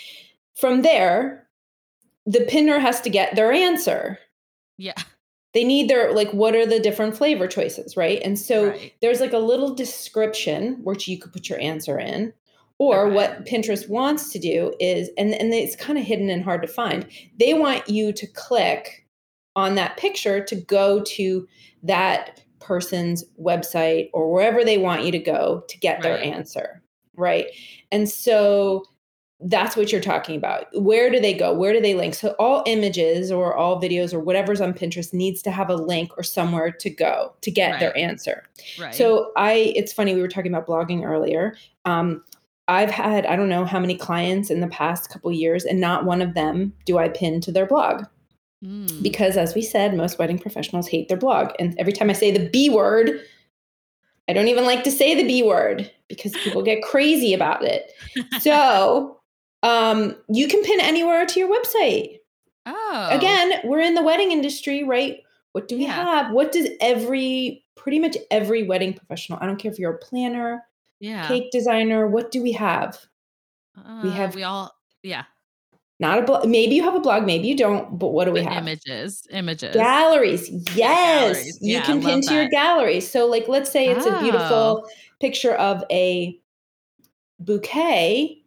[0.56, 1.46] From there,
[2.30, 4.18] the pinner has to get their answer.
[4.78, 4.94] yeah,
[5.52, 8.20] They need their like, what are the different flavor choices, right?
[8.24, 8.92] And so right.
[9.00, 12.32] there's like a little description which you could put your answer in
[12.78, 13.14] or Okay.
[13.14, 16.68] what pinterest wants to do is and, and it's kind of hidden and hard to
[16.68, 17.06] find
[17.38, 19.06] they want you to click
[19.54, 21.46] on that picture to go to
[21.82, 26.82] that person's website or wherever they want you to go to get their answer
[27.16, 27.46] right
[27.92, 28.84] and so
[29.44, 32.62] that's what you're talking about where do they go where do they link so all
[32.66, 36.70] images or all videos or whatever's on pinterest needs to have a link or somewhere
[36.70, 38.44] to go to get their answer
[38.78, 38.94] right.
[38.94, 41.56] so I, it's funny we were talking about blogging earlier.
[41.84, 42.22] Um,
[42.68, 46.04] I've had I don't know how many clients in the past couple years, and not
[46.04, 48.04] one of them do I pin to their blog
[48.64, 49.02] Mm.
[49.02, 51.52] because, as we said, most wedding professionals hate their blog.
[51.58, 53.22] And every time I say the B word,
[54.28, 57.92] I don't even like to say the B word because people get crazy about it.
[58.40, 59.19] So
[59.62, 62.16] um, you can pin anywhere to your website
[62.66, 65.18] oh, again, we're in the wedding industry, right?
[65.52, 65.92] What do we Yeah.
[65.94, 66.32] have?
[66.32, 70.62] What does every pretty much every wedding professional, I don't care if you're a planner,
[71.00, 71.26] yeah.
[71.26, 72.98] cake designer, what do we have?
[73.76, 75.24] we Uh, have- we all yeah.
[75.98, 76.46] Not a blog.
[76.48, 78.62] Maybe you have a blog, maybe you don't, but what do we but have?
[78.62, 79.74] images, images.
[79.74, 80.48] Galleries.
[80.74, 81.34] Yes.
[81.36, 81.58] galleries.
[81.60, 83.10] You Yeah, can pin to your galleries.
[83.10, 84.20] So like let's say it's a Oh.
[84.20, 84.88] beautiful
[85.20, 86.38] picture of a
[87.38, 88.39] bouquet.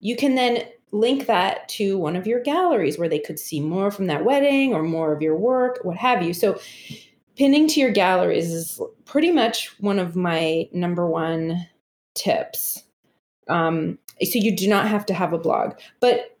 [0.00, 3.90] You can then link that to one of your galleries where they could see more
[3.90, 6.32] from that wedding or more of your work, what have you.
[6.32, 6.58] So
[7.36, 11.66] pinning to your galleries is pretty much one of my number one
[12.14, 12.82] tips.
[13.48, 15.74] Um, so you do not have to have a blog.
[16.00, 16.38] But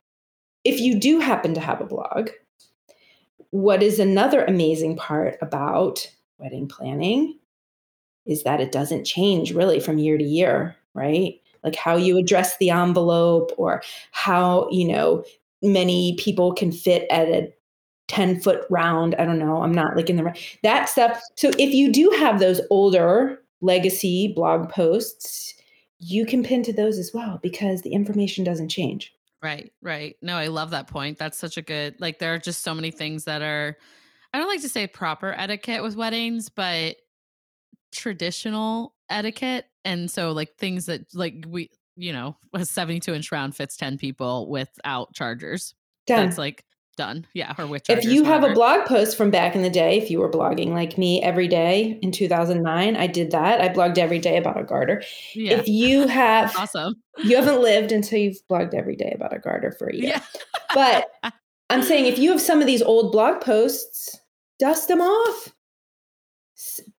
[0.64, 2.30] if you do happen to have a blog,
[3.50, 7.38] what is another amazing part about wedding planning
[8.26, 11.40] is that it doesn't change really from year to year, right?
[11.66, 15.24] Like how you address the envelope or how, you know,
[15.62, 17.52] many people can fit at a
[18.08, 19.14] 10 foot round.
[19.16, 19.62] I don't know.
[19.62, 21.20] I'm not like in the right that stuff.
[21.34, 25.54] So if you do have those older legacy blog posts,
[25.98, 29.12] you can pin to those as well because the information doesn't change.
[29.42, 30.16] Right, right.
[30.22, 31.18] No, I love that point.
[31.18, 33.76] That's such a good like there are just so many things that are
[34.32, 36.96] I don't like to say proper etiquette with weddings, but
[37.92, 39.66] traditional etiquette.
[39.84, 43.98] And so like things that like we you know, a 72 inch round fits 10
[43.98, 45.74] people without chargers.
[46.06, 46.26] Done.
[46.26, 46.64] That's like
[46.96, 47.26] done.
[47.34, 47.54] Yeah.
[47.58, 50.18] Or with if you have a blog post from back in the day, if you
[50.20, 53.60] were blogging like me every day in 2009, I did that.
[53.60, 55.02] I blogged every day about a garter.
[55.34, 55.54] yeah.
[55.54, 56.94] If you have, awesome.
[57.24, 60.08] you haven't lived until you've blogged every day about a garter for a year.
[60.08, 60.22] Yeah.
[60.74, 61.08] But
[61.70, 64.18] I'm saying if you have some of these old blog posts,
[64.58, 65.52] dust them off.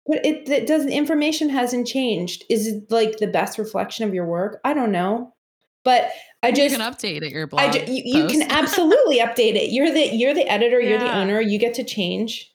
[0.06, 2.44] But it, it doesn't, information hasn't changed.
[2.48, 4.60] Is it like the best reflection of your work?
[4.64, 5.34] I don't know.
[5.84, 6.10] But
[6.42, 7.62] I you just, can update it your blog.
[7.62, 9.70] I ju- you, you can absolutely update it.
[9.70, 12.52] You're the you're the editor, you're the owner, you get to change.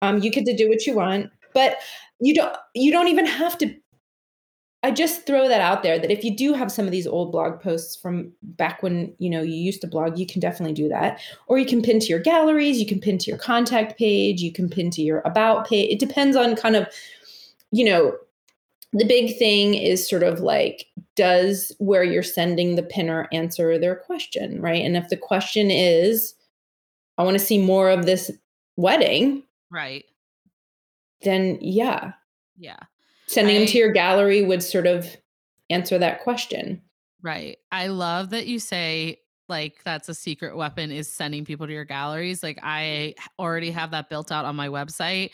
[0.00, 1.76] Um, you get to do what you want, but
[2.20, 3.74] you don't you don't even have to
[4.84, 7.30] I just throw that out there that if you do have some of these old
[7.30, 10.88] blog posts from back when you know you used to blog, you can definitely do
[10.88, 11.20] that.
[11.46, 14.52] Or you can pin to your galleries, you can pin to your contact page, you
[14.52, 15.92] can pin to your about page.
[15.92, 16.88] It depends on kind of,
[17.70, 18.16] you know,
[18.92, 23.96] the big thing is sort of like does where you're sending the pinner answer their
[23.96, 24.84] question, right?
[24.84, 26.34] And if the question is,
[27.18, 28.30] I want to see more of this
[28.76, 30.04] wedding, right.
[31.22, 32.12] then yeah,
[32.58, 32.78] Yeah.
[33.32, 35.16] Sending them to your gallery would sort of
[35.70, 36.82] answer that question.
[37.22, 37.58] Right.
[37.70, 39.18] I love that you say
[39.48, 42.42] like that's a secret weapon is sending people to your galleries.
[42.42, 45.30] Like I already have that built out on my website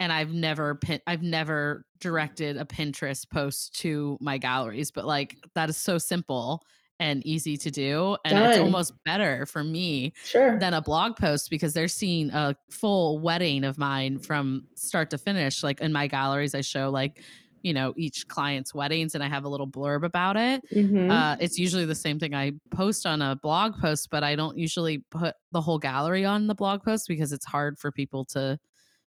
[0.00, 5.36] and I've never pin- I've never directed a Pinterest post to my galleries, but like
[5.54, 6.62] that is so simple
[7.00, 10.58] and easy to do and it's almost better for me Sure.
[10.58, 15.18] than a blog post because they're seeing a full wedding of mine from start to
[15.18, 15.62] finish.
[15.64, 17.20] Like in my galleries, I show like,
[17.62, 20.62] you know, each client's weddings and I have a little blurb about it.
[20.72, 21.10] Mhm.
[21.10, 24.56] Uh, it's usually the same thing I post on a blog post, but I don't
[24.56, 28.58] usually put the whole gallery on the blog post because it's hard for people to.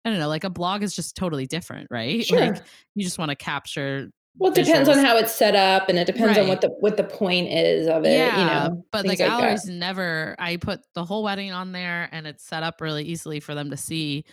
[0.04, 2.24] I don't know, like a blog is just totally different, right?
[2.26, 2.38] Sure.
[2.40, 2.62] Like
[2.94, 4.10] you just want to capture.
[4.38, 6.96] Well, it depends on how it's set up, and it depends on what the what
[6.96, 8.12] the point is of it.
[8.18, 10.36] yeah, you know, but like galleries never.
[10.38, 13.70] I put the whole wedding on there, and it's set up really easily for them
[13.70, 14.24] to see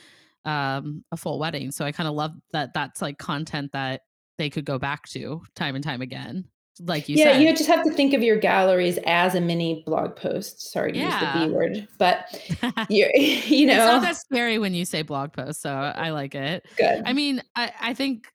[0.45, 1.71] um, a full wedding.
[1.71, 2.73] So I kind of love that.
[2.73, 4.01] That's like content that
[4.37, 6.45] they could go back to time and time again,
[6.81, 7.23] like you said.
[7.23, 7.41] yeah, said.
[7.43, 10.69] you just have to think of your galleries as a mini blog post.
[10.71, 12.27] Sorry to use the B word, but
[12.89, 16.65] you it's know, not that scary when you say blog post, so I like it.
[16.77, 17.03] good.
[17.05, 18.27] I mean, I, I think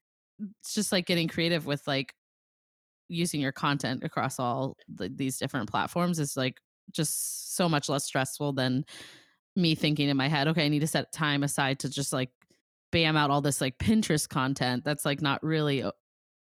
[0.61, 2.15] it's just like getting creative with like
[3.09, 6.61] using your content across all the, these different platforms is like
[6.93, 8.85] just so much less stressful than
[9.57, 12.31] me thinking in my head, okay, I need to set time aside to just like
[12.93, 15.83] bam out all this like Pinterest content that's like not really,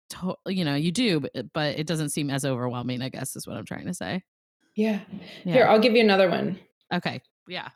[0.09, 3.47] to, you know, you do, but, but it doesn't seem as overwhelming, I guess is
[3.47, 4.23] what I'm trying to say.
[4.75, 4.99] yeah.
[5.43, 5.53] Yeah.
[5.53, 6.59] Here, I'll give you another one.
[6.93, 7.21] okay.
[7.47, 7.69] Yeah.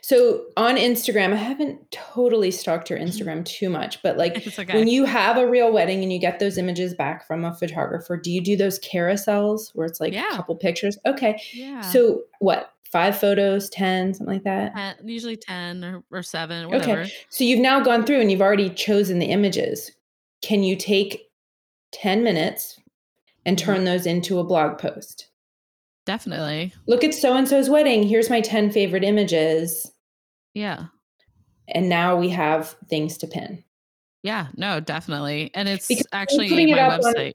[0.00, 4.74] So on Instagram, I haven't totally stalked your Instagram too much, but like okay.
[4.74, 8.16] when you have a real wedding and you get those images back from a photographer,
[8.16, 10.28] do you do those carousels where it's like Yeah.
[10.32, 10.96] a couple pictures?
[11.04, 11.40] Okay.
[11.52, 11.80] yeah.
[11.82, 12.72] So what?
[12.90, 14.72] Five photos, 10, something like that?
[14.98, 17.00] 10, usually 10 or, or 7 whatever.
[17.02, 17.12] Okay.
[17.28, 19.90] So you've now gone through and you've already chosen the images.
[20.40, 21.28] Can you take
[21.92, 22.78] 10 minutes
[23.44, 23.60] and Mhm.
[23.60, 25.26] turn those into a blog post?
[26.06, 26.72] Definitely.
[26.86, 28.02] Look at so and so's wedding.
[28.04, 29.90] Here's my 10 favorite images.
[30.54, 30.86] Yeah.
[31.68, 33.62] And now we have things to pin.
[34.22, 35.50] Yeah, no, definitely.
[35.54, 37.32] And it's Because actually putting it my up on- website.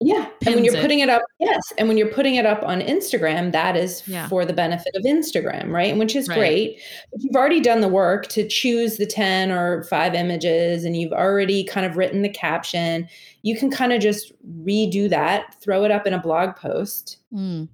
[0.00, 0.28] Yeah.
[0.44, 0.82] And when you're it.
[0.82, 1.72] putting it up, yes.
[1.78, 4.28] And when you're putting it up on Instagram, that is Yeah.
[4.28, 5.96] for the benefit of Instagram, right?
[5.96, 6.38] Which is Right.
[6.38, 6.80] great.
[7.12, 11.12] But you've already done the work to choose the 10 or five images and you've
[11.12, 13.08] already kind of written the caption.
[13.42, 14.32] You can kind of just
[14.64, 17.68] redo that, throw it up in a blog post, Mm,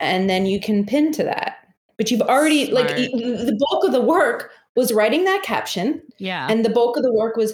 [0.00, 1.56] and then you can pin to that.
[1.96, 3.10] But you've already, like, Smart.
[3.12, 6.46] y- the bulk of the work was writing that caption yeah.
[6.48, 7.52] and the bulk of the work was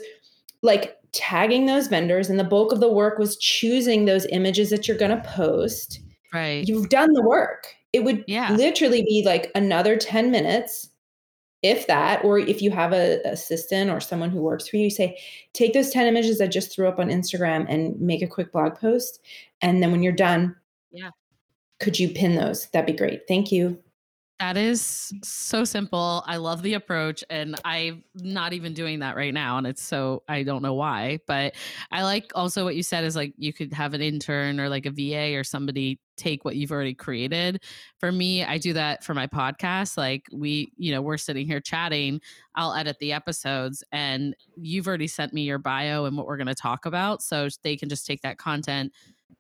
[0.62, 4.86] like tagging those vendors and the bulk of the work was choosing those images that
[4.86, 6.00] you're going to post
[6.34, 6.66] right.
[6.68, 8.52] you've done the work it would Yeah.
[8.52, 10.90] literally be like another 10 minutes
[11.62, 15.16] if that or if you have a assistant or someone who works for you say
[15.54, 18.74] take those 10 images i just threw up on instagram and make a quick blog
[18.74, 19.20] post
[19.62, 20.54] and then when you're done
[20.92, 21.08] Yeah.
[21.80, 23.78] Could you pin those that'd be great thank you
[24.40, 26.24] That is so simple.
[26.26, 30.24] I love the approach and I'm not even doing that right now and it's so
[30.28, 31.54] I don't know why, but
[31.92, 34.86] I like also what you said is like you could have an intern or like
[34.86, 37.62] a VA or somebody take what you've already created.
[37.98, 39.96] For me, I do that for my podcast.
[39.96, 42.20] Like we, you know, we're sitting here chatting,
[42.56, 46.48] I'll edit the episodes and you've already sent me your bio and what we're going
[46.48, 48.92] to talk about so they can just take that content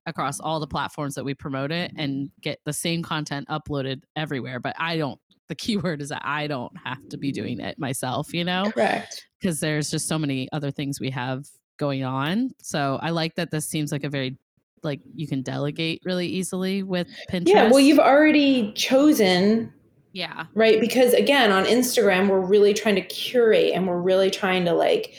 [0.06, 4.60] across all the platforms that we promote it and get the same content uploaded everywhere.
[4.60, 8.32] But I don't, the keyword is that I don't have to be doing it myself,
[8.32, 8.70] you know?
[8.72, 9.26] Correct.
[9.40, 12.52] Because there's just so many other things we have going on.
[12.62, 14.38] So I like that this seems like a very,
[14.82, 17.48] like you can delegate really easily with Pinterest.
[17.48, 19.72] Yeah, well, you've already chosen
[20.14, 20.46] yeah.
[20.54, 24.72] right because again on instagram we're really trying to curate and we're really trying to
[24.72, 25.12] like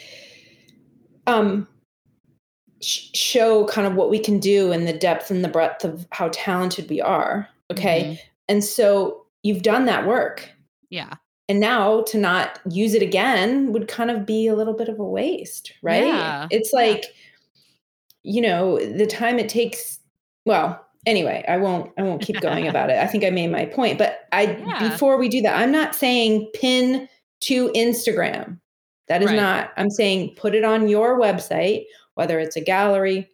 [1.27, 1.67] um
[2.85, 6.05] sh- show kind of what we can do and the depth and the breadth of
[6.11, 8.19] how talented we are okay Mhm.
[8.49, 10.49] and so you've done that work
[10.89, 11.13] Yeah.
[11.49, 14.99] and now to not use it again would kind of be a little bit of
[14.99, 16.79] a waste right Yeah, it's yeah.
[16.79, 17.05] like
[18.23, 19.99] you know the time it takes
[20.45, 23.65] well anyway i won't i won't keep going about it i think i made my
[23.65, 24.89] point but i Yeah.
[24.89, 27.07] before we do that i'm not saying pin
[27.41, 28.59] to instagram
[29.07, 29.35] that is Right.
[29.35, 31.85] not i'm saying put it on your website
[32.15, 33.29] whether it's a gallery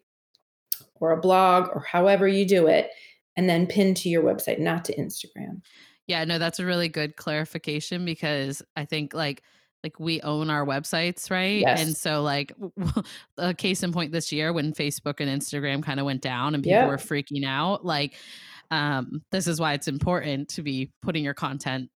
[0.95, 2.91] or a blog or however you do it
[3.37, 5.61] and then pin to your website not to instagram
[6.07, 9.43] Yeah, no, that's a really good clarification because I think like
[9.83, 11.61] like we own our websites, right?
[11.61, 11.81] Yes.
[11.81, 12.53] And so like
[13.37, 16.63] a case in point this year when Facebook and Instagram kind of went down and
[16.63, 16.87] people Yep.
[16.89, 18.15] were freaking out, like
[18.71, 21.89] um this is why it's important to be putting your content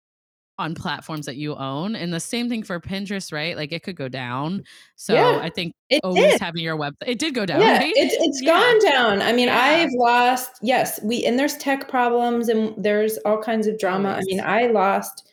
[0.58, 1.94] on platforms that you own.
[1.94, 3.56] And the same thing for Pinterest, right?
[3.56, 4.64] Like it could go down.
[4.94, 6.40] So Yeah, I think it always did.
[6.40, 7.92] having your web it did go down, yeah, right?
[7.96, 8.52] it's it's Yeah.
[8.52, 9.22] gone down.
[9.22, 9.58] I mean, Yeah.
[9.58, 14.10] I've lost yes, we and there's tech problems and there's all kinds of drama.
[14.18, 15.28] I mean, I lost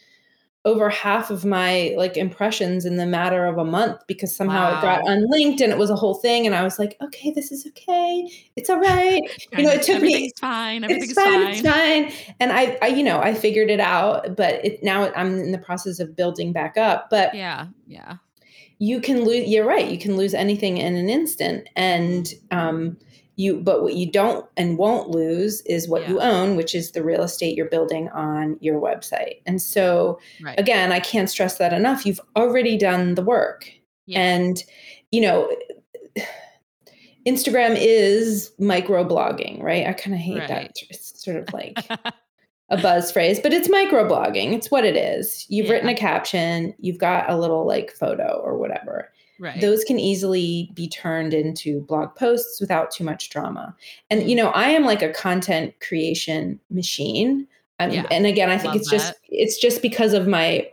[0.65, 4.81] over half of my like impressions in the matter of a month because somehow it
[4.81, 7.67] got unlinked and it was a whole thing and I was like, okay, this is
[7.67, 8.29] okay.
[8.55, 9.21] It's all right.
[9.57, 10.83] You know, it took me everything's fine.
[10.85, 11.51] Everything's it's fine, fine.
[12.05, 12.35] it's fine.
[12.39, 15.57] And I, I, you know, I figured it out, but it now I'm in the
[15.57, 17.09] process of building back up.
[17.09, 17.67] But Yeah.
[17.85, 18.15] Yeah.
[18.79, 22.97] you can lose you're right you can lose anything in an instant and um
[23.35, 27.03] you but what you don't and won't lose is what you own which is the
[27.03, 30.59] real estate you're building on your website and so Right.
[30.59, 33.69] again i can't stress that enough you've already done the work
[34.05, 34.19] Yeah.
[34.21, 34.63] and
[35.11, 35.51] you know
[37.25, 40.47] instagram is microblogging right i kind of hate Right.
[40.49, 41.77] that it's sort of like
[42.69, 44.53] a buzz phrase, but it's microblogging.
[44.53, 45.45] It's what it is.
[45.47, 49.11] You've written a caption, you've got a little like photo or whatever.
[49.39, 49.59] Right.
[49.61, 53.75] Those can easily be turned into blog posts without too much drama.
[54.09, 54.43] And you Mm.
[54.43, 57.47] know, I am like a content creation machine.
[57.79, 58.05] Um, Yeah.
[58.11, 60.69] And again, I think it's just it's just because of my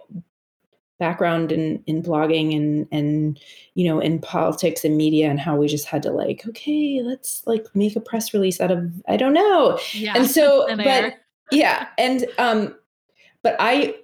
[0.98, 3.40] background in in blogging and and
[3.74, 7.42] you know in politics and media and how we just had to like okay let's
[7.46, 10.12] like make a press release out of I don't know yeah.
[10.14, 11.14] and so but
[11.50, 12.74] yeah and um
[13.42, 13.94] but i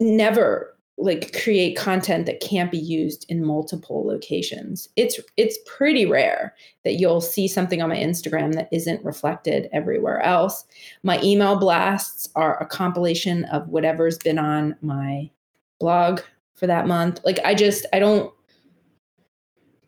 [0.00, 4.88] never like create content that can't be used in multiple locations.
[4.96, 10.20] It's it's pretty rare that you'll see something on my instagram that isn't reflected everywhere
[10.20, 10.64] else.
[11.04, 15.30] My email blasts are a compilation of whatever's been on my
[15.78, 16.20] blog
[16.56, 17.20] for that month.
[17.24, 18.32] Like i just i don't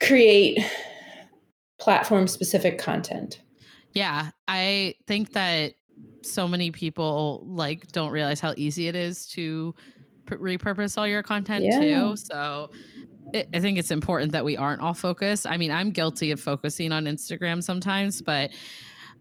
[0.01, 0.59] create
[1.79, 3.41] platform specific content.
[3.93, 5.75] Yeah, I think that
[6.23, 9.75] so many people like don't realize how easy it is to
[10.39, 11.81] repurpose all your content Yeah.
[11.81, 12.17] too.
[12.17, 12.71] So
[13.35, 15.47] I I think it's important that we aren't all focused.
[15.47, 18.51] I mean, I'm guilty of focusing on Instagram sometimes, but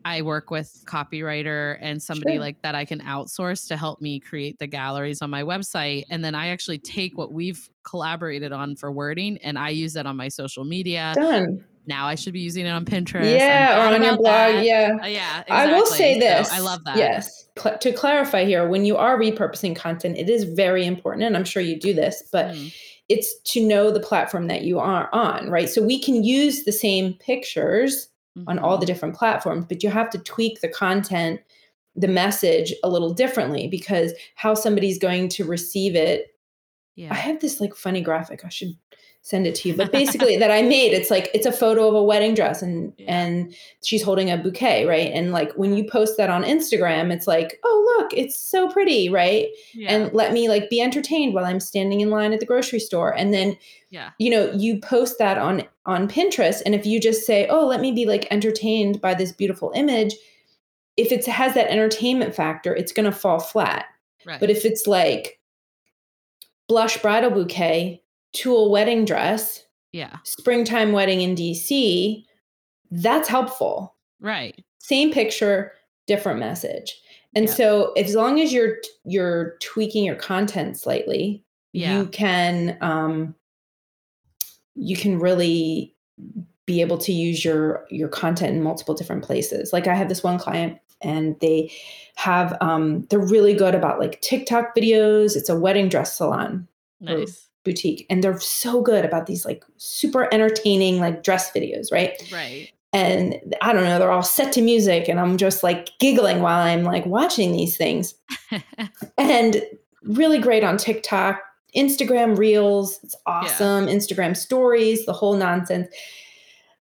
[0.05, 2.39] I work with copywriter and somebody Sure.
[2.41, 6.05] like that I can outsource to help me create the galleries on my website.
[6.09, 10.05] And then I actually take what we've collaborated on for wording and I use that
[10.05, 11.11] on my social media.
[11.15, 13.37] done Now I should be using it on Pinterest.
[13.37, 14.63] Yeah or on your blog that.
[14.63, 16.45] yeah Uh, yeah, I will say exactly.
[16.45, 16.51] So this.
[16.53, 16.95] I love that.
[16.95, 17.49] Yes.
[17.57, 21.43] Cl- to clarify here, when you are repurposing content, it is very important, and I'm
[21.43, 22.73] sure you do this, but Mm,
[23.09, 25.67] it's to know the platform that you are on, right?
[25.67, 28.07] So we can use the same pictures
[28.47, 28.81] on all mhm.
[28.81, 31.41] the different platforms, but you have to tweak the content,
[31.95, 36.27] the message a little differently because how somebody's going to receive it
[36.99, 37.13] yeah.
[37.13, 38.43] I have this like funny graphic.
[38.43, 38.75] I should
[39.21, 39.75] send it to you.
[39.75, 42.93] But basically that I made, it's like it's a photo of a wedding dress and
[42.97, 43.21] Yeah.
[43.21, 45.11] and she's holding a bouquet, right?
[45.13, 49.09] And like when you post that on Instagram, it's like, "Oh, look, it's so pretty,"
[49.09, 49.47] right?
[49.73, 49.91] yeah.
[49.93, 53.15] And let me like be entertained while I'm standing in line at the grocery store.
[53.15, 53.57] And then,
[53.89, 54.11] yeah.
[54.19, 57.81] you know, you post that on on Pinterest and if you just say, "Oh, let
[57.81, 60.15] me be like entertained by this beautiful image,"
[60.97, 63.85] if it has that entertainment factor, it's going to fall flat.
[64.25, 64.39] Right.
[64.39, 65.39] But if it's like
[66.67, 68.01] blush bridal bouquet
[68.33, 70.17] to a wedding dress, yeah.
[70.23, 72.23] springtime wedding in DC,
[72.91, 73.95] that's helpful.
[74.19, 74.63] Right.
[74.79, 75.71] Same picture,
[76.07, 76.99] different message.
[77.35, 77.55] And Yep.
[77.57, 81.99] so as long as you're you're tweaking your content slightly, Yeah.
[81.99, 83.35] you can um
[84.75, 85.95] you can really
[86.65, 89.73] be able to use your your content in multiple different places.
[89.73, 91.71] Like I have this one client and they
[92.15, 95.35] have um they're really good about like TikTok videos.
[95.35, 96.67] It's a wedding dress salon.
[96.99, 97.48] Nice.
[97.63, 102.21] Boutique and they're so good about these like super entertaining like dress videos, right?
[102.31, 102.71] Right.
[102.91, 106.61] And I don't know, they're all set to music and I'm just like giggling while
[106.61, 108.15] I'm like watching these things.
[109.17, 109.61] and
[110.03, 111.41] really great on TikTok,
[111.75, 113.93] Instagram Reels, it's awesome, yeah.
[113.93, 115.87] Instagram Stories, the whole nonsense.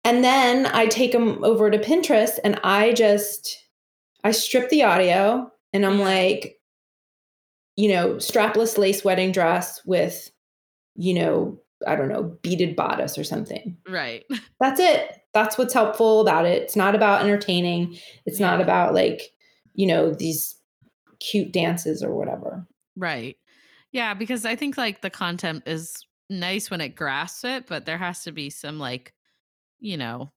[0.04, 3.66] And then I take them over to Pinterest and I just
[4.24, 6.60] I strip the audio and I'm like,
[7.76, 10.32] you know, strapless lace wedding dress with,
[10.98, 13.78] you know, I don't know, beaded bodice or something.
[13.88, 14.26] Right.
[14.60, 15.22] That's it.
[15.34, 16.62] That's what's helpful about it.
[16.64, 17.98] It's not about entertaining.
[18.26, 18.52] It's yeah.
[18.52, 19.22] not about like,
[19.76, 20.56] you know, these
[21.20, 22.68] cute dances or whatever.
[22.96, 23.38] Right.
[23.92, 27.98] Yeah, because I think like the content is nice when it grasps it, but there
[27.98, 29.14] has to be some like,
[29.80, 30.32] you know,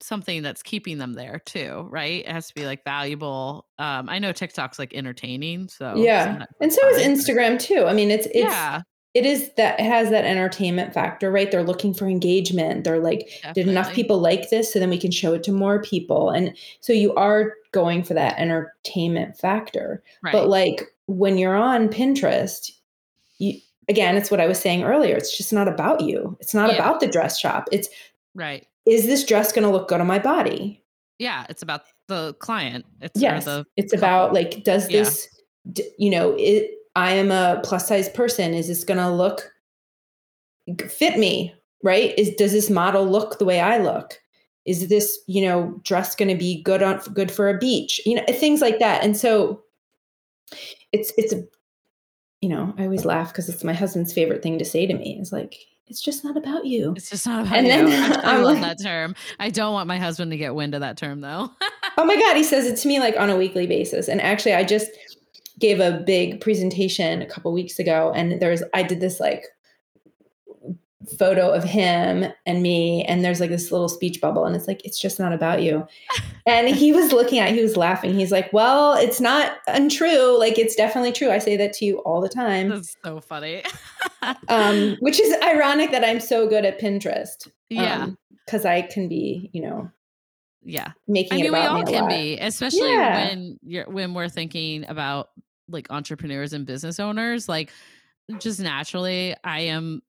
[0.00, 2.24] something that's keeping them there too, right?
[2.24, 3.66] It has to be like valuable.
[3.78, 7.84] Um, I know TikTok's like entertaining, so yeah, and so is Instagram too.
[7.86, 8.82] I mean, it's it's yeah.
[9.16, 11.50] It is that it has that entertainment factor, right?
[11.50, 12.84] They're looking for engagement.
[12.84, 13.62] They're like, Definitely.
[13.62, 16.30] did enough people like this so then we can show it to more people?
[16.30, 20.02] And so you are going for that entertainment factor.
[20.22, 20.32] Right.
[20.32, 22.70] But like when you're on Pinterest,
[23.38, 25.16] you again, it's what I was saying earlier.
[25.16, 26.36] It's just not about you.
[26.40, 26.76] It's not yeah.
[26.76, 27.68] about the dress shop.
[27.72, 27.88] It's
[28.34, 30.82] right is this dress going to look good on my body?
[31.18, 32.86] Yeah, it's about the client.
[33.00, 34.08] It's yes, the it's couple.
[34.08, 35.28] about like, does this,
[35.74, 35.84] yeah.
[35.98, 38.54] you know, it, I am a plus size person.
[38.54, 39.52] Is this going to look
[40.88, 41.54] fit me?
[41.84, 42.18] Right?
[42.18, 44.18] Is does this model look the way I look?
[44.64, 48.00] Is this, you know, dress going to be good on good for a beach?
[48.04, 49.04] You know, things like that.
[49.04, 49.62] And so,
[50.90, 51.44] it's it's a,
[52.40, 55.18] you know, I always laugh because it's my husband's favorite thing to say to me.
[55.20, 55.54] Is like,
[55.86, 56.94] it's just not about you.
[56.96, 57.90] It's just not about and you.
[57.90, 59.14] Then, I love like, that term.
[59.38, 61.50] I don't want my husband to get wind of that term though.
[61.98, 62.36] oh my God.
[62.36, 64.08] He says it to me like on a weekly basis.
[64.08, 64.90] And actually, I just
[65.58, 69.44] gave a big presentation a couple weeks ago and there's, I did this like
[71.18, 74.84] photo of him and me and there's like this little speech bubble and it's like
[74.84, 75.86] it's just not about you.
[76.48, 78.14] And he was looking at he was laughing.
[78.14, 80.38] He's like well it's not untrue.
[80.38, 81.32] Like it's definitely true.
[81.32, 82.68] I say that to you all the time.
[82.68, 83.64] That's so funny.
[84.48, 88.08] Um which is ironic that i'm so good at pinterest yeah.
[88.44, 89.88] because um, i can be you know
[90.66, 93.28] yeah making i mean we all can be especially yeah.
[93.28, 95.30] when you're when we're thinking about
[95.68, 97.70] like entrepreneurs and business owners like
[98.38, 100.02] just naturally i am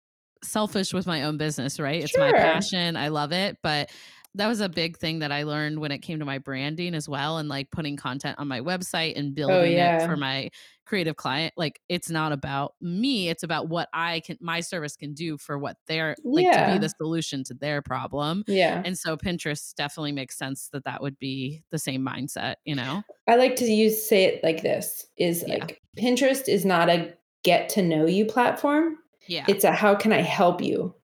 [0.43, 2.01] selfish with my own business, right?
[2.01, 2.31] It's sure.
[2.31, 2.95] my passion.
[2.95, 3.57] I love it.
[3.61, 3.89] But
[4.37, 7.09] that was a big thing that I learned when it came to my branding as
[7.09, 10.03] well and like putting content on my website and oh, building oh, yeah.
[10.03, 10.49] it for my
[10.85, 11.53] creative client.
[11.57, 15.57] Like it's not about me, it's about what I can my service can do for
[15.57, 16.67] what they're like yeah.
[16.67, 18.43] to be the solution to their problem.
[18.47, 18.81] Yeah.
[18.85, 23.03] And so Pinterest definitely makes sense that that would be the same mindset, you know.
[23.27, 25.55] I like to use say it like this is yeah.
[25.55, 27.13] like Pinterest is not a
[27.43, 29.45] get to know you platform yeah.
[29.47, 30.95] It's a how can I help you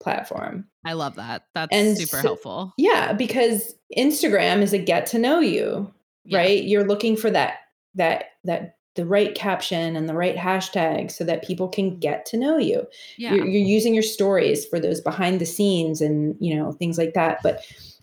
[0.00, 0.66] platform.
[0.84, 1.44] I love that.
[1.54, 2.74] That's and super so, helpful.
[2.76, 5.92] Yeah, because Instagram is a get to know you,
[6.24, 6.38] yeah.
[6.38, 6.62] right?
[6.64, 7.58] You're looking for that
[7.94, 12.36] that that the right caption and the right hashtag so that people can get to
[12.36, 12.86] know you.
[13.16, 13.34] Yeah.
[13.34, 17.14] You're, you're using your stories for those behind the scenes and you know things like
[17.14, 17.40] that.
[17.42, 17.62] But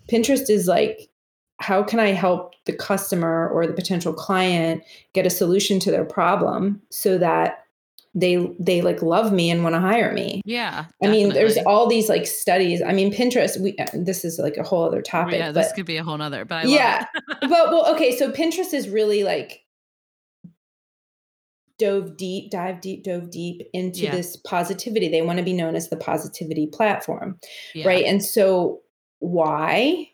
[0.10, 1.10] Pinterest is like
[1.60, 4.84] how can I help the customer or the potential client
[5.14, 7.64] get a solution to their problem so that
[8.18, 10.42] they they like love me and want to hire me.
[10.44, 10.86] Yeah.
[11.04, 12.82] I mean, there's all these like studies.
[12.82, 15.36] I mean, Pinterest, we uh, this is like a whole other topic.
[15.36, 17.06] Yeah, this could be a whole other, but I yeah.
[17.42, 19.62] but well, okay, so Pinterest is really like
[21.78, 24.12] dove deep, dive deep, dove deep into yeah.
[24.12, 25.10] this positivity.
[25.10, 27.38] They want to be known as the positivity platform.
[27.76, 27.88] Yeah.
[27.88, 28.06] Right.
[28.06, 28.82] And so
[29.20, 30.10] why?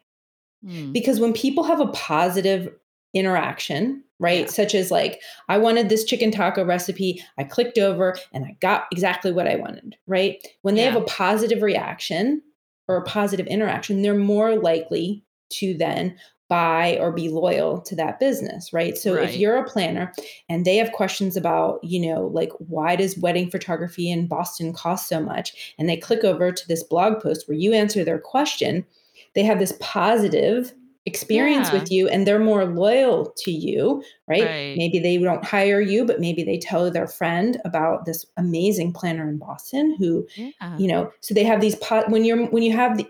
[0.66, 0.92] Mm.
[0.92, 2.70] Because when people have a positive
[3.14, 4.46] interaction, right?
[4.46, 4.52] Yeah.
[4.52, 7.24] Such as like, I wanted this chicken taco recipe.
[7.38, 10.46] I clicked over and I got exactly what I wanted, right?
[10.62, 10.92] When they yeah.
[10.92, 12.42] have a positive reaction
[12.88, 16.18] or a positive interaction, they're more likely to then
[16.50, 18.98] buy or be loyal to that business, right?
[18.98, 19.28] So right.
[19.28, 20.12] if you're a planner
[20.50, 25.08] and they have questions about, you know, like why does wedding photography in Boston cost
[25.08, 25.74] so much?
[25.80, 28.86] And they click over to this blog post where you answer their question,
[29.34, 30.74] they have this positive
[31.06, 31.80] experience yeah.
[31.80, 34.44] with you and they're more loyal to you right?
[34.44, 34.78] right?
[34.78, 39.28] maybe they don't hire you but maybe they tell their friend about this amazing planner
[39.28, 40.78] in boston who yeah.
[40.78, 43.08] you know so they have these po- when you're when you have the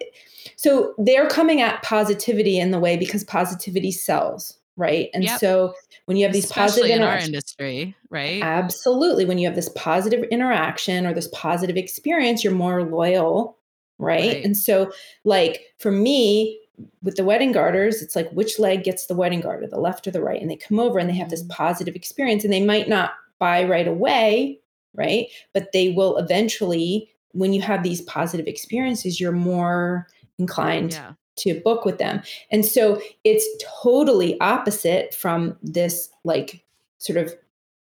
[0.55, 5.39] so they're coming at positivity in the way because positivity sells right and yep.
[5.39, 5.71] so
[6.05, 9.69] when you have these Especially positive in our industry right absolutely when you have this
[9.75, 13.55] positive interaction or this positive experience you're more loyal
[13.99, 14.33] right?
[14.33, 14.45] Right.
[14.45, 14.91] And so,
[15.23, 16.59] like for me,
[17.03, 20.11] with the wedding garters, it's like which leg gets the wedding garter, the left or
[20.11, 20.41] the right?
[20.41, 21.49] And they come over and they have this Mm.
[21.49, 24.59] positive experience, and they might not buy right away,
[24.95, 25.27] right?
[25.53, 30.07] But they will eventually, when you have these positive experiences, you're more
[30.39, 31.13] inclined Yeah.
[31.37, 32.21] to book with them.
[32.51, 33.45] And so it's
[33.81, 36.63] totally opposite from this like
[36.97, 37.35] sort of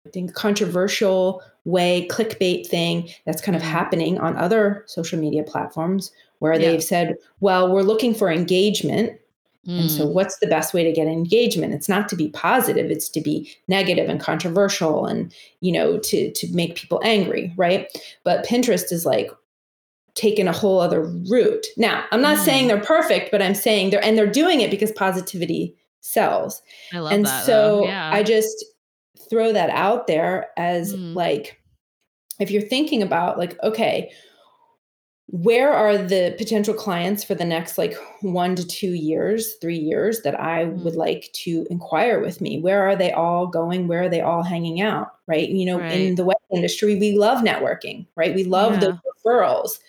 [0.05, 3.65] I think controversial way clickbait thing that's kind of Mhm.
[3.65, 6.59] happening on other social media platforms where Yeah.
[6.71, 9.13] they've said, well, we're looking for engagement.
[9.69, 10.13] And so Mm.
[10.13, 11.73] what's the best way to get engagement?
[11.73, 16.31] It's not to be positive, it's to be negative and controversial and, you know, to
[16.31, 17.85] to make people angry, right?
[18.23, 19.29] But Pinterest is like
[20.15, 21.67] taken a whole other route.
[21.75, 22.45] Now, I'm not Mm.
[22.45, 26.61] saying they're perfect, but I'm saying they're and they're doing it because positivity sells.
[26.93, 27.45] I love and that.
[27.45, 28.09] so yeah.
[28.13, 28.63] I just
[29.29, 31.13] throw that out there as Mm.
[31.13, 31.59] like
[32.39, 34.09] if you're thinking about like okay,
[35.29, 40.21] where are the potential clients for the next like 1 to 2 years, 3 years
[40.21, 40.95] that I would Mm.
[40.95, 42.59] like to inquire with me?
[42.59, 43.87] Where are they all going?
[43.89, 45.49] Where are they all hanging out, right?
[45.49, 48.33] You know, in the wedding industry, we love networking, right?
[48.33, 49.79] We love the referrals.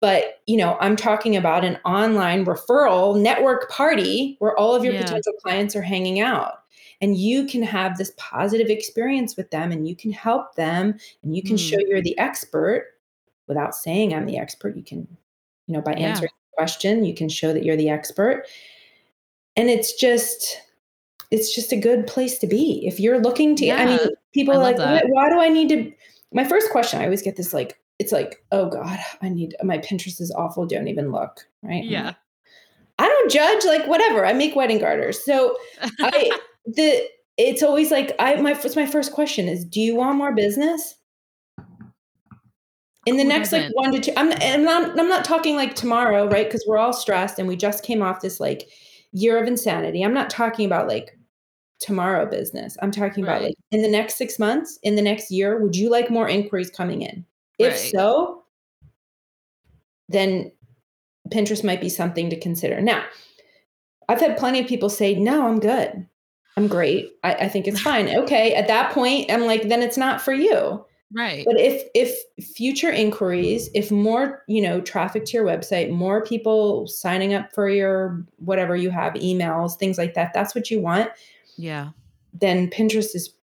[0.00, 4.94] But, you know, I'm talking about an online referral network party where all of your
[4.94, 4.96] Yeah.
[4.96, 6.54] potential clients are hanging out.
[7.00, 11.36] And you can have this positive experience with them and you can help them and
[11.36, 11.86] you can show Mm.
[11.88, 12.86] you're the expert
[13.48, 14.76] without saying I'm the expert.
[14.76, 15.06] You can,
[15.66, 16.08] you know, by Yeah.
[16.08, 18.46] answering the question, you can show that you're the expert.
[19.56, 20.60] And it's just
[21.30, 22.86] it's just a good place to be.
[22.86, 23.98] If you're looking to I mean,
[24.34, 25.92] people I are like, why, why do I need to
[26.32, 29.78] my first question, I always get this like, it's like, oh God, I need my
[29.78, 30.66] Pinterest is awful.
[30.66, 31.40] Don't even look.
[31.62, 31.84] Right.
[31.84, 32.14] Yeah.
[32.98, 34.26] I don't judge, like whatever.
[34.26, 35.24] I make wedding garters.
[35.24, 35.56] So
[36.00, 36.30] I
[36.66, 37.06] the
[37.38, 40.94] it's always like I my it's my first question is do you want more business?
[43.06, 45.74] In the Who next like one to two, I'm I'm not I'm not talking like
[45.74, 46.46] tomorrow, right?
[46.46, 48.68] Because we're all stressed and we just came off this like
[49.12, 50.02] year of insanity.
[50.02, 51.18] I'm not talking about like
[51.80, 52.76] tomorrow business.
[52.80, 53.48] I'm talking about Right.
[53.48, 56.70] like in the next six months, in the next year, would you like more inquiries
[56.70, 57.26] coming in?
[57.58, 57.92] If Right.
[57.92, 58.44] so,
[60.08, 60.52] then
[61.30, 62.80] Pinterest might be something to consider.
[62.80, 63.04] Now,
[64.08, 66.06] I've had plenty of people say, no, I'm good.
[66.56, 67.10] I'm great.
[67.24, 68.08] I, I think it's fine.
[68.08, 68.54] Okay.
[68.54, 70.84] At that point, I'm like, then it's not for you.
[71.14, 71.44] Right.
[71.44, 72.16] But if if
[72.54, 77.68] future inquiries, if more, you know, traffic to your website, more people signing up for
[77.68, 81.10] your whatever you have, emails, things like that, that's what you want,
[81.56, 81.90] yeah.
[82.32, 83.34] then Pinterest is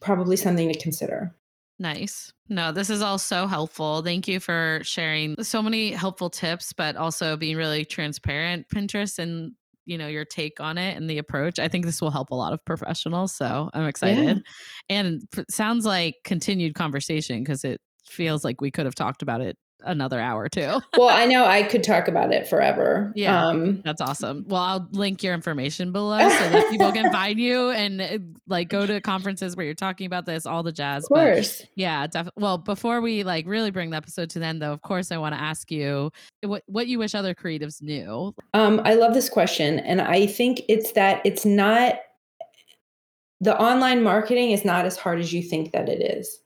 [0.00, 1.34] probably something to consider.
[1.80, 2.32] Nice.
[2.48, 4.02] No, this is all so helpful.
[4.02, 9.52] Thank you for sharing so many helpful tips, but also being really transparent, Pinterest, and
[9.88, 11.58] you know your take on it and the approach.
[11.58, 13.34] I think this will help a lot of professionals.
[13.34, 14.42] So I'm excited,
[14.88, 19.56] and sounds like continued conversation because it feels like we could have talked about it
[19.84, 20.80] another hour too.
[20.98, 23.12] Well, I know I could talk about it forever.
[23.14, 23.46] Yeah.
[23.46, 24.44] Um, That's awesome.
[24.48, 28.18] Well, I'll link your information below so that people can find you and uh,
[28.48, 31.04] like go to conferences where you're talking about this, all the jazz.
[31.04, 31.64] of But course.
[31.76, 32.42] yeah, definitely.
[32.42, 35.18] Well, before we like really bring the episode to the end, though, of course, I
[35.18, 36.10] want to ask you
[36.42, 38.34] what what you wish other creatives knew.
[38.54, 39.78] Um, I love this question.
[39.80, 41.94] And I think it's that it's not
[43.40, 46.40] the online marketing is not as hard as you think that it is.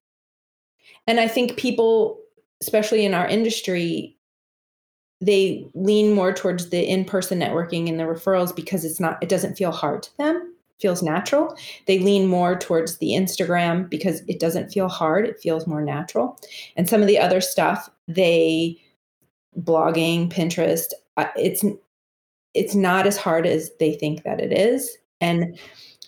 [1.06, 2.18] And I think people,
[2.62, 4.16] especially in our industry,
[5.20, 9.56] they lean more towards the in-person networking and the referrals because it's not, it doesn't
[9.56, 10.54] feel hard to them.
[10.80, 11.56] Feels natural.
[11.86, 15.26] They lean more towards the Instagram because it doesn't feel hard.
[15.26, 16.40] It feels more natural.
[16.76, 18.80] And some of the other stuff, they
[19.60, 20.86] blogging, Pinterest,
[21.16, 21.64] uh, it's
[22.54, 24.96] it's not as hard as they think that it is.
[25.20, 25.56] And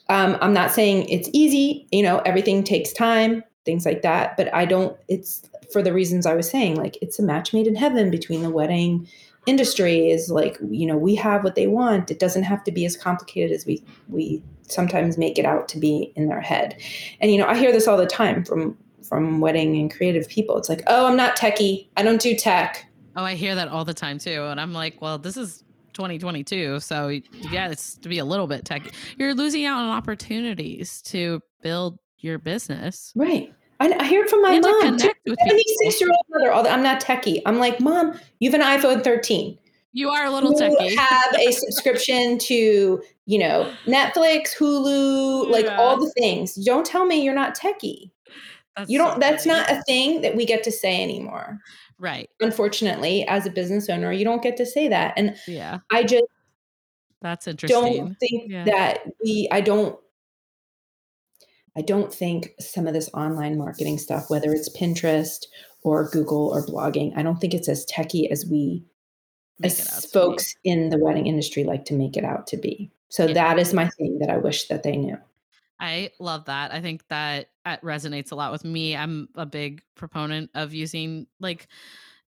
[0.08, 4.36] um, I'm not saying it's easy, you know, everything takes time, things like that.
[4.36, 7.66] But I don't, it's for the reasons I was saying, like it's a match made
[7.66, 9.08] in heaven between the wedding
[9.46, 12.10] industry is like, you know, we have what they want.
[12.10, 15.78] It doesn't have to be as complicated as we, we sometimes make it out to
[15.78, 16.80] be in their head.
[17.20, 20.56] And, you know, I hear this all the time from, from wedding and creative people.
[20.56, 21.88] It's like, oh, I'm not techie.
[21.96, 22.86] I don't do tech.
[23.16, 25.62] Oh, I hear that all the time too, and I'm like, well, this is
[25.92, 27.08] 2022, so
[27.50, 28.92] yeah, it's to be a little bit tech.
[29.16, 33.12] You're losing out on opportunities to build your business.
[33.14, 33.54] Right.
[33.80, 34.80] I, I hear it from my mom.
[34.82, 35.58] connect with people.
[35.58, 36.68] 76 year old mother.
[36.70, 37.42] I'm not techie.
[37.46, 39.58] I'm like, mom, you have an iPhone 13.
[39.92, 40.96] You are a little You techie.
[40.96, 45.76] have a subscription to, you know, Netflix, Hulu, like Yeah.
[45.80, 46.54] all the things.
[46.64, 48.10] Don't tell me you're not techie.
[48.76, 49.14] That's You don't.
[49.14, 51.60] so that's not a thing that we get to say anymore.
[51.98, 52.28] right.
[52.40, 55.14] Unfortunately, as a business owner, you don't get to say that.
[55.16, 56.24] And Yeah, I just
[57.22, 57.96] that's interesting.
[57.96, 58.64] don't think Yeah.
[58.64, 59.98] that we i don't
[61.76, 65.46] i don't think some of this online marketing stuff whether it's pinterest
[65.82, 68.84] or google or blogging i don't think it's as techy as we
[69.62, 72.90] as folks in the wedding industry like to make it out to be.
[73.08, 73.34] So yeah.
[73.34, 75.16] that is my thing that I wish that they knew.
[75.80, 76.72] I love that.
[76.72, 78.96] I think that that resonates a lot with me.
[78.96, 81.68] I'm a big proponent of using like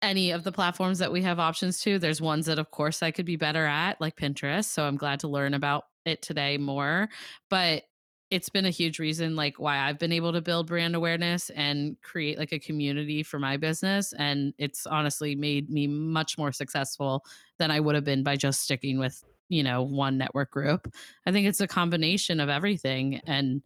[0.00, 1.98] any of the platforms that we have options to.
[1.98, 4.64] There's ones that of course I could be better at, like Pinterest.
[4.64, 7.08] So I'm glad to learn about it today more.
[7.50, 7.84] But
[8.32, 12.00] it's been a huge reason like why I've been able to build brand awareness and
[12.00, 17.26] create like a community for my business and it's honestly made me much more successful
[17.58, 20.90] than I would have been by just sticking with, you know, one network group.
[21.26, 23.60] I think it's a combination of everything and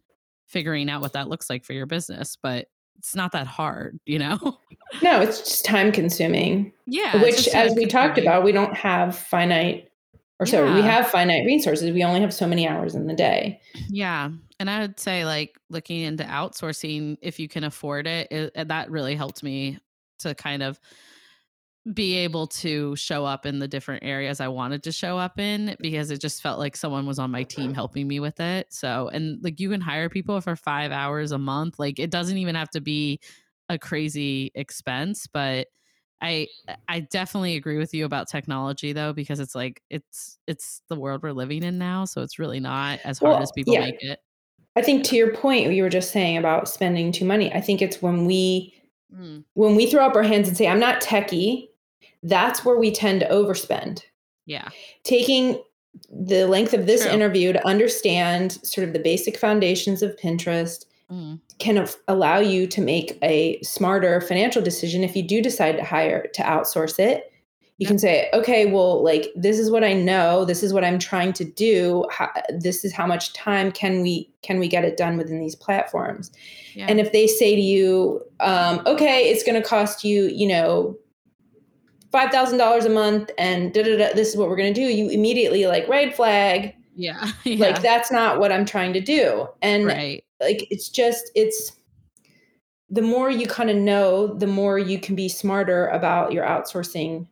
[0.47, 4.19] figuring out what that looks like for your business, but it's not that hard, you
[4.19, 4.59] know?
[5.01, 6.73] No, it's just time consuming.
[6.87, 7.21] Yeah.
[7.21, 9.87] Which as we talked about, we don't have finite
[10.39, 10.51] or yeah.
[10.51, 11.91] sorry, we have finite resources.
[11.91, 13.59] We only have so many hours in the day.
[13.89, 14.29] Yeah.
[14.59, 18.91] And I would say, like, looking into outsourcing, if you can afford it, it that
[18.91, 19.79] really helped me
[20.19, 20.79] to kind of
[21.93, 25.75] be able to show up in the different areas I wanted to show up in
[25.79, 28.67] because it just felt like someone was on my team helping me with it.
[28.71, 31.79] So, and like you can hire people for five hours a month.
[31.79, 33.21] Like it doesn't even have to be
[33.69, 35.67] a crazy expense, but
[36.21, 36.47] I
[36.87, 41.21] I definitely agree with you about technology though because it's like it's it's the world
[41.21, 43.81] we're living in now, so it's really not as hard well, as people yeah.
[43.81, 44.19] make it.
[44.75, 47.53] I think to your point, you were just saying about spending too money.
[47.53, 48.73] I think it's when we
[49.15, 49.43] mm.
[49.53, 51.69] when we throw up our hands and say, "I'm not techie,"
[52.23, 54.01] that's where we tend to overspend.
[54.45, 54.69] Yeah,
[55.03, 55.61] taking
[56.09, 57.11] the length of this True.
[57.11, 61.39] interview to understand sort of the basic foundations of Pinterest mm.
[61.59, 65.83] can f- allow you to make a smarter financial decision if you do decide to
[65.83, 67.31] hire to outsource it
[67.77, 70.97] you can say okay well like this is what i know this is what i'm
[70.97, 72.29] trying to do how,
[72.59, 76.31] this is how much time can we can we get it done within these platforms
[76.73, 76.87] yeah.
[76.89, 80.95] and if they say to you um, okay it's going to cost you you know
[82.13, 85.09] $5000 a month and da, da, da, this is what we're going to do you
[85.09, 87.31] immediately like red flag yeah.
[87.43, 87.63] yeah.
[87.63, 91.73] like that's not what i'm trying to do and right like it's just it's
[92.89, 97.27] the more you kind of know the more you can be smarter about your outsourcing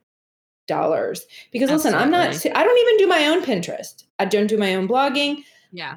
[0.66, 1.26] dollars.
[1.52, 1.98] Because Absolutely.
[2.00, 4.04] listen i'm not i don't even do my own pinterest.
[4.18, 5.44] I don't do my own blogging.
[5.72, 5.96] Yeah.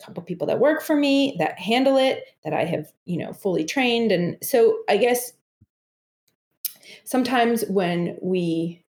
[0.00, 3.32] A couple people that work for me that handle it that i have you know
[3.32, 4.12] fully trained.
[4.12, 5.32] And so i guess
[7.04, 8.82] sometimes when we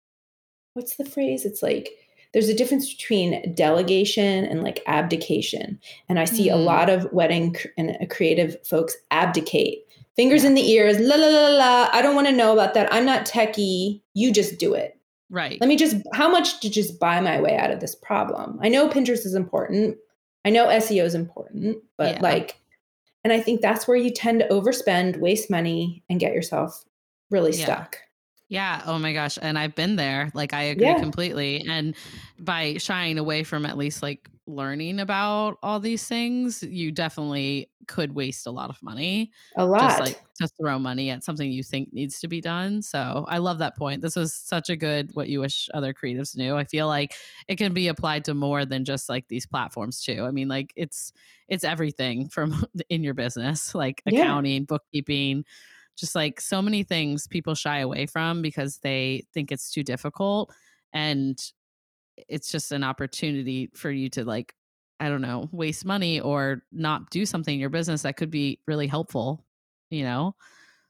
[0.75, 1.45] what's the phrase?
[1.45, 1.91] It's like
[2.33, 5.81] there's a difference between delegation and like abdication.
[6.09, 6.55] And I see mm.
[6.55, 6.65] a hmm.
[6.65, 9.85] lot of wedding and uh, creative folks abdicate.
[10.17, 10.51] Fingers yeah.
[10.51, 11.89] in the ears, la la la la.
[11.93, 12.93] I don't want to know about that.
[12.93, 14.01] I'm not techie.
[14.15, 14.97] You just do it.
[15.31, 15.61] Right.
[15.61, 18.59] Let me just, how much to just buy my way out of this problem?
[18.63, 19.97] I know Pinterest is important.
[20.45, 22.21] I know SEO is important, but yeah.
[22.21, 22.57] like,
[23.23, 26.85] and I think that's where you tend to overspend, waste money, and get yourself
[27.31, 27.65] really yeah.
[27.65, 27.99] stuck.
[28.51, 28.83] Yeah.
[28.85, 29.39] Oh my gosh.
[29.41, 30.31] And I've been there.
[30.35, 30.99] Like, I agree yeah.
[30.99, 31.65] completely.
[31.69, 31.95] And
[32.41, 38.13] by shying away from at least like learning about all these things, you definitely could
[38.13, 39.31] waste a lot of money.
[39.57, 39.83] A lot.
[39.83, 42.83] Just like to throw money at something you think needs to be done.
[42.83, 44.03] So I love that point.
[44.03, 46.57] This was such a good what you wish other creatives knew.
[46.57, 47.15] I feel like
[47.47, 50.25] it can be applied to more than just like these platforms too.
[50.25, 51.13] I mean, like it's
[51.49, 54.67] it's everything from in your business, like accounting, yeah.
[54.67, 55.45] bookkeeping
[56.01, 60.53] just like so many things people shy away from because they think it's too difficult
[60.93, 61.39] and
[62.29, 64.55] it's just an opportunity for you to like
[64.99, 68.59] i don't know waste money or not do something in your business that could be
[68.67, 69.45] really helpful
[69.91, 70.35] you know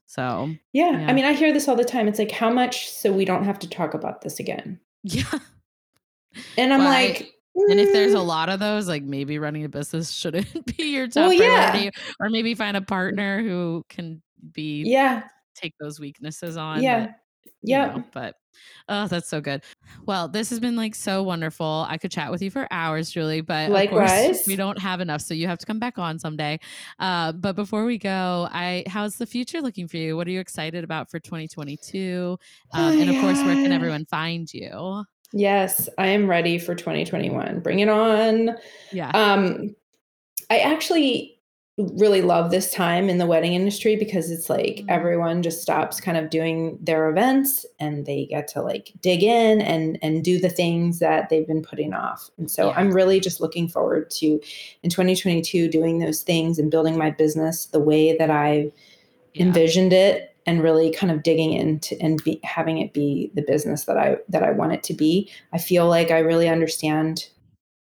[0.05, 0.91] so yeah.
[0.91, 1.07] yeah.
[1.07, 3.43] i mean i hear this all the time it's like how much so we don't
[3.43, 5.23] have to talk about this again yeah
[6.57, 7.31] and i'm well, like I,
[7.69, 8.25] and if there's a mm.
[8.25, 11.89] lot of those, like maybe running a business shouldn't be your top well, priority, yeah.
[12.19, 14.21] or maybe find a partner who can
[14.53, 15.23] be yeah
[15.55, 16.81] take those weaknesses on.
[16.81, 17.13] Yeah.
[17.61, 18.01] yeah.
[18.13, 18.35] but
[18.89, 19.63] oh, that's so good.
[20.05, 21.85] Well, this has been like so wonderful.
[21.87, 25.21] I could chat with you for hours, Julie, but likewise, course, we don't have enough,
[25.21, 26.59] so you have to come back on someday.
[26.99, 30.15] Uh, but before we go, I how's the future looking for you?
[30.17, 32.37] What are you excited about for 2022?
[32.73, 33.21] Um, oh, and of yeah.
[33.21, 35.03] course, where can everyone find you?
[35.33, 37.61] Yes, I am ready for 2021.
[37.61, 38.57] Bring it on.
[38.91, 39.11] Yeah.
[39.11, 39.75] Um,
[40.49, 41.40] I actually
[41.77, 44.89] really love this time in the wedding industry because it's like mm-hmm.
[44.89, 49.61] everyone just stops kind of doing their events and they get to like dig in
[49.61, 52.29] and and do the things that they've been putting off.
[52.37, 52.75] And so yeah.
[52.77, 54.39] I'm really just looking forward to
[54.83, 58.71] in 2022 doing those things and building my business the way that I
[59.33, 59.45] yeah.
[59.45, 63.85] envisioned it and really kind of digging into and be, having it be the business
[63.85, 65.31] that I that I want it to be.
[65.53, 67.29] I feel like I really understand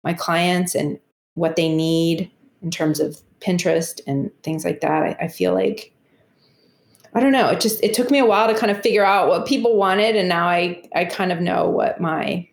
[0.05, 0.99] my clients and
[1.35, 2.31] what they need
[2.63, 5.03] in terms of Pinterest and things like that.
[5.03, 5.93] I, I feel like
[7.15, 7.49] I don't know.
[7.49, 10.17] It just it took me a while to kind of figure out what people wanted,
[10.17, 12.49] and now I I kind of know what my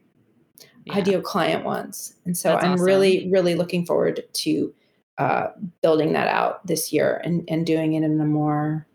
[0.85, 0.95] Yeah.
[0.95, 2.85] ideal client wants, and so That's I'm awesome.
[2.85, 4.73] really really looking forward to
[5.17, 5.47] uh,
[5.81, 8.85] building that out this year and and doing it in a more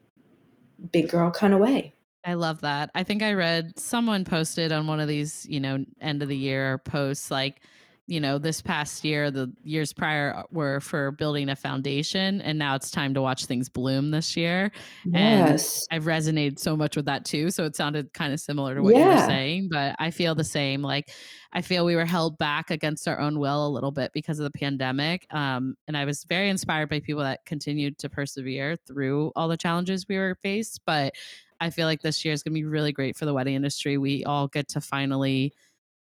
[0.92, 1.92] big girl kind of way.
[2.24, 2.90] I love that.
[2.94, 6.36] I think I read someone posted on one of these, you know, end of the
[6.36, 7.62] year posts like,
[8.10, 12.58] you know, this past year, the years prior uh, were for building a foundation, and
[12.58, 14.72] now it's time to watch things bloom this year.
[15.14, 15.86] And Yes.
[15.92, 17.50] I've resonated so much with that too.
[17.50, 20.42] So it sounded kind of similar to what you were saying, but I feel the
[20.44, 20.82] same.
[20.82, 21.10] Like
[21.52, 24.52] I feel we were held back against our own will a little bit because of
[24.52, 25.32] the pandemic.
[25.32, 29.56] Um, and I was very inspired by people that continued to persevere through all the
[29.56, 30.80] challenges we were faced.
[30.84, 31.14] But
[31.60, 33.98] I feel like this year is going to be really great for the wedding industry.
[33.98, 35.52] We all get to finally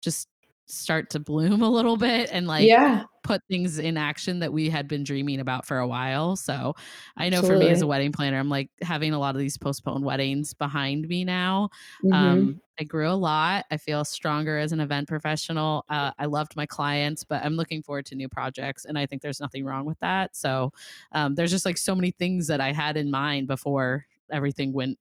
[0.00, 0.28] just
[0.68, 3.04] start to bloom a little bit and like yeah.
[3.22, 6.36] put things in action that we had been dreaming about for a while.
[6.36, 6.74] So
[7.16, 9.56] I know for me as a wedding planner, I'm like having a lot of these
[9.58, 11.70] postponed weddings behind me now.
[12.04, 12.12] Mhm.
[12.14, 13.64] Um, I grew a lot.
[13.72, 15.84] I feel stronger as an event professional.
[15.88, 18.84] Uh, I loved my clients, but I'm looking forward to new projects.
[18.84, 20.36] And I think there's nothing wrong with that.
[20.36, 20.72] So
[21.12, 24.98] um, there's just like so many things that I had in mind before everything went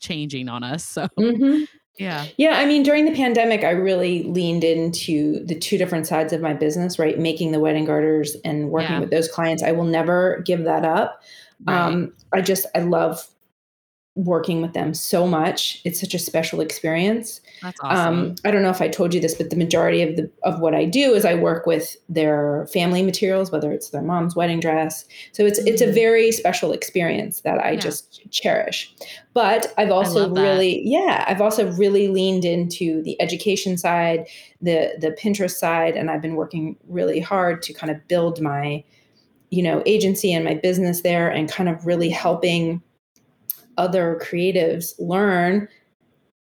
[0.00, 0.84] changing on us.
[0.98, 1.66] So Mhm.
[1.98, 2.26] Yeah.
[2.36, 6.40] Yeah, I mean, during the pandemic, I really leaned into the two different sides of
[6.40, 7.18] my business, right?
[7.18, 9.00] Making the wedding garters and working Yeah.
[9.00, 9.62] with those clients.
[9.62, 11.22] I will never give that up.
[11.66, 11.76] Right.
[11.76, 13.26] Um, I just, I love
[14.18, 15.80] working with them so much.
[15.84, 17.40] It's such a special experience.
[17.62, 18.18] That's awesome.
[18.18, 20.58] Um, I don't know if I told you this, but the majority of the of
[20.58, 24.58] what I do is I work with their family materials, whether it's their mom's wedding
[24.58, 25.04] dress.
[25.30, 25.94] So it's it's a Mhm.
[25.94, 27.80] very special experience that I Yeah.
[27.80, 28.92] just cherish.
[29.34, 34.26] But I've also really, yeah, I've also really leaned into the education side,
[34.60, 38.82] the the Pinterest side, and I've been working really hard to kind of build my,
[39.50, 42.82] you know, agency and my business there, and kind of really helping
[43.78, 45.68] other creatives learn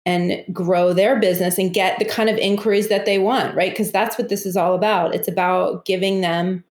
[0.04, 3.72] and grow their business and get the kind of inquiries that they want, right?
[3.72, 5.14] Because that's what this is all about.
[5.14, 6.64] It's about giving them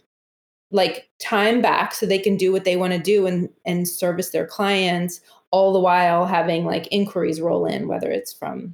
[0.71, 4.29] like time back so they can do what they want to do and and service
[4.29, 5.19] their clients
[5.51, 8.73] all the while having like inquiries roll in whether it's from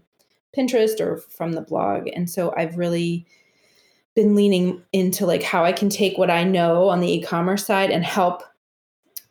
[0.55, 2.07] Pinterest or from the blog.
[2.13, 3.25] And so I've really
[4.15, 7.91] been leaning into like how I can take what I know on the e-commerce side
[7.91, 8.41] and help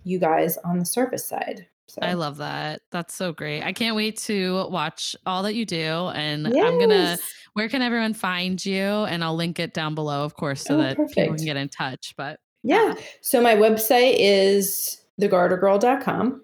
[0.04, 1.66] you guys on the service side.
[1.88, 2.82] So I love that.
[2.90, 3.62] That's so great.
[3.62, 6.08] I can't wait to watch all that you do.
[6.08, 7.18] And I'm going to,
[7.52, 8.82] where can everyone find you?
[8.82, 11.68] And I'll link it down below, of course, so Oh, that people can get in
[11.68, 12.14] touch.
[12.16, 12.94] But Yeah.
[13.20, 16.42] So my website is thegartergirl.com,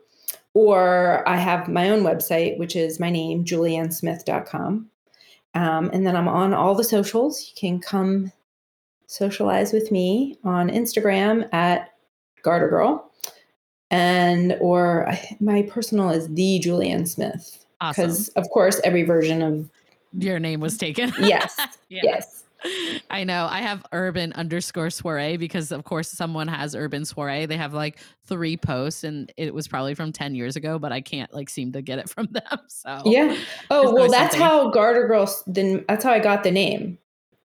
[0.54, 4.88] or I have my own website, which is my name, juliannesmith.com.
[5.54, 7.46] Um, and then I'm on all the socials.
[7.48, 8.32] You can come
[9.06, 11.90] socialize with me on Instagram at
[12.42, 13.02] gartergirl.
[13.92, 15.06] And or
[15.38, 17.64] my personal is the Julianne Smith.
[17.80, 18.06] awesome.
[18.06, 19.70] Because of course every version of
[20.18, 21.12] Your name was taken.
[21.20, 21.56] yes.
[21.88, 22.00] Yeah.
[22.02, 22.44] Yes.
[23.10, 23.48] I know.
[23.50, 27.44] I have urban underscore soiree because, of course, someone has urban soiree.
[27.46, 31.00] They have like three posts, and it was probably from 10 years ago, but I
[31.00, 32.60] can't like seem to get it from them.
[32.68, 33.36] So, Yeah.
[33.68, 34.40] Oh, well, that's something.
[34.40, 36.98] how Garter Girl, then that's how I got the name.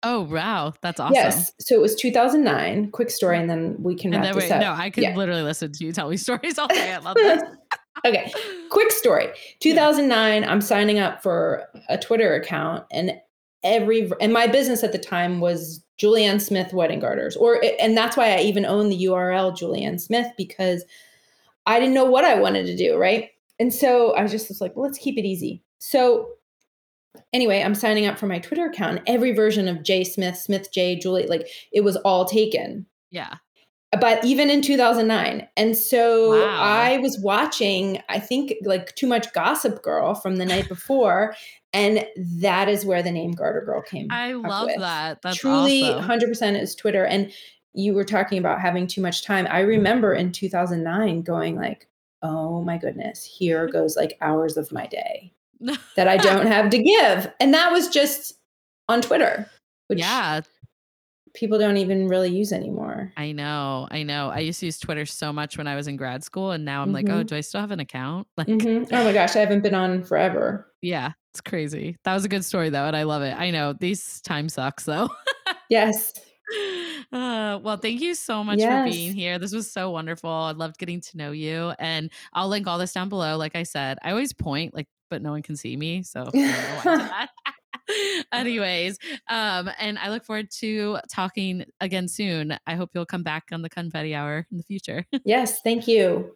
[0.03, 0.73] Oh, wow.
[0.83, 1.15] That's awesome.
[1.15, 1.53] Yes.
[1.61, 2.91] So it was 2009.
[2.91, 4.61] Quick story, and then we can And then, this wait, up.
[4.61, 5.17] no, I could Yeah.
[5.17, 6.93] literally listen to you tell me stories all day.
[6.93, 7.43] I love this.
[8.07, 8.33] okay.
[8.71, 9.29] Quick story.
[9.61, 10.45] 2009.
[10.45, 13.13] I'm signing up for a Twitter account, and
[13.65, 18.17] every and my business at the time was Julianne Smith Wedding Garters, or and that's
[18.17, 20.85] why I even own the URL Julianne Smith because
[21.67, 23.31] I didn't know what I wanted to do, right?
[23.59, 25.63] And so I was just was like, well, let's keep it easy.
[25.79, 26.29] So
[27.33, 30.73] anyway, I'm signing up for my Twitter account, and every version of J Smith, Smith
[30.73, 32.87] J, Julie, like it was all taken.
[33.11, 33.35] Yeah.
[34.01, 35.47] But even in 2009.
[35.57, 36.61] And so Wow.
[36.61, 41.35] I was watching, I think, like too much Gossip Girl from the night before.
[41.73, 42.07] And
[42.41, 44.09] that is where the name Garter Girl came.
[44.11, 44.79] I love with.
[44.81, 45.23] that.
[45.23, 46.11] That's Truly, awesome.
[46.33, 47.05] 100% is Twitter.
[47.07, 47.33] And
[47.75, 49.47] you were talking about having too much time.
[49.51, 51.89] I remember in 2009 going like,
[52.23, 55.33] oh my goodness, here goes like hours of my day
[55.97, 57.33] that I don't have to give.
[57.41, 58.35] And that was just
[58.89, 59.49] on Twitter,
[59.89, 60.41] which yeah,
[61.35, 63.13] people don't even really use anymore.
[63.17, 63.89] I know.
[63.91, 64.31] I know.
[64.31, 66.83] I used to use Twitter so much when I was in grad school, and now
[66.83, 67.27] I'm like, oh, Mhm.
[67.27, 68.27] do I still have an account?
[68.39, 68.89] Like, Mhm.
[68.93, 70.73] Oh my gosh, I haven't been on forever.
[70.83, 71.97] yeah, it's crazy.
[72.05, 73.35] That was a good story though, and I love it.
[73.37, 75.09] I know these time sucks though.
[75.69, 76.13] Yes.
[77.13, 79.39] Uh, well, thank you so much for being here.
[79.39, 80.31] This was so wonderful.
[80.31, 83.37] I loved getting to know you, and I'll link all this down below.
[83.37, 86.25] Like I said, I always point, like, but no one can see me, so I
[86.25, 87.29] don't know why I did that.
[88.33, 88.99] Anyways,
[89.29, 92.57] um, and I look forward to talking again soon.
[92.67, 95.05] I hope you'll come back on the confetti hour in the future.
[95.25, 96.35] yes, thank you.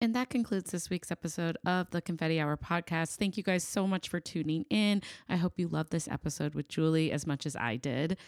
[0.00, 3.16] And that concludes this week's episode of the Confetti Hour podcast.
[3.16, 5.00] Thank you guys so much for tuning in.
[5.26, 8.18] I hope you loved this episode with Julie as much as I did.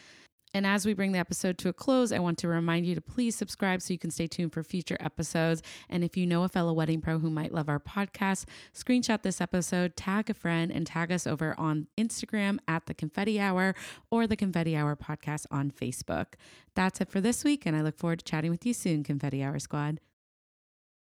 [0.55, 3.01] And as we bring the episode to a close, I want to remind you to
[3.01, 5.63] please subscribe so you can stay tuned for future episodes.
[5.89, 9.41] And if you know a fellow wedding pro who might love our podcast, screenshot this
[9.41, 13.75] episode, tag a friend, and tag us over on Instagram at the Confetti Hour
[14.11, 16.35] or the Confetti Hour podcast on Facebook.
[16.75, 19.43] That's it for this week, and I look forward to chatting with you soon, Confetti
[19.43, 20.01] Hour Squad.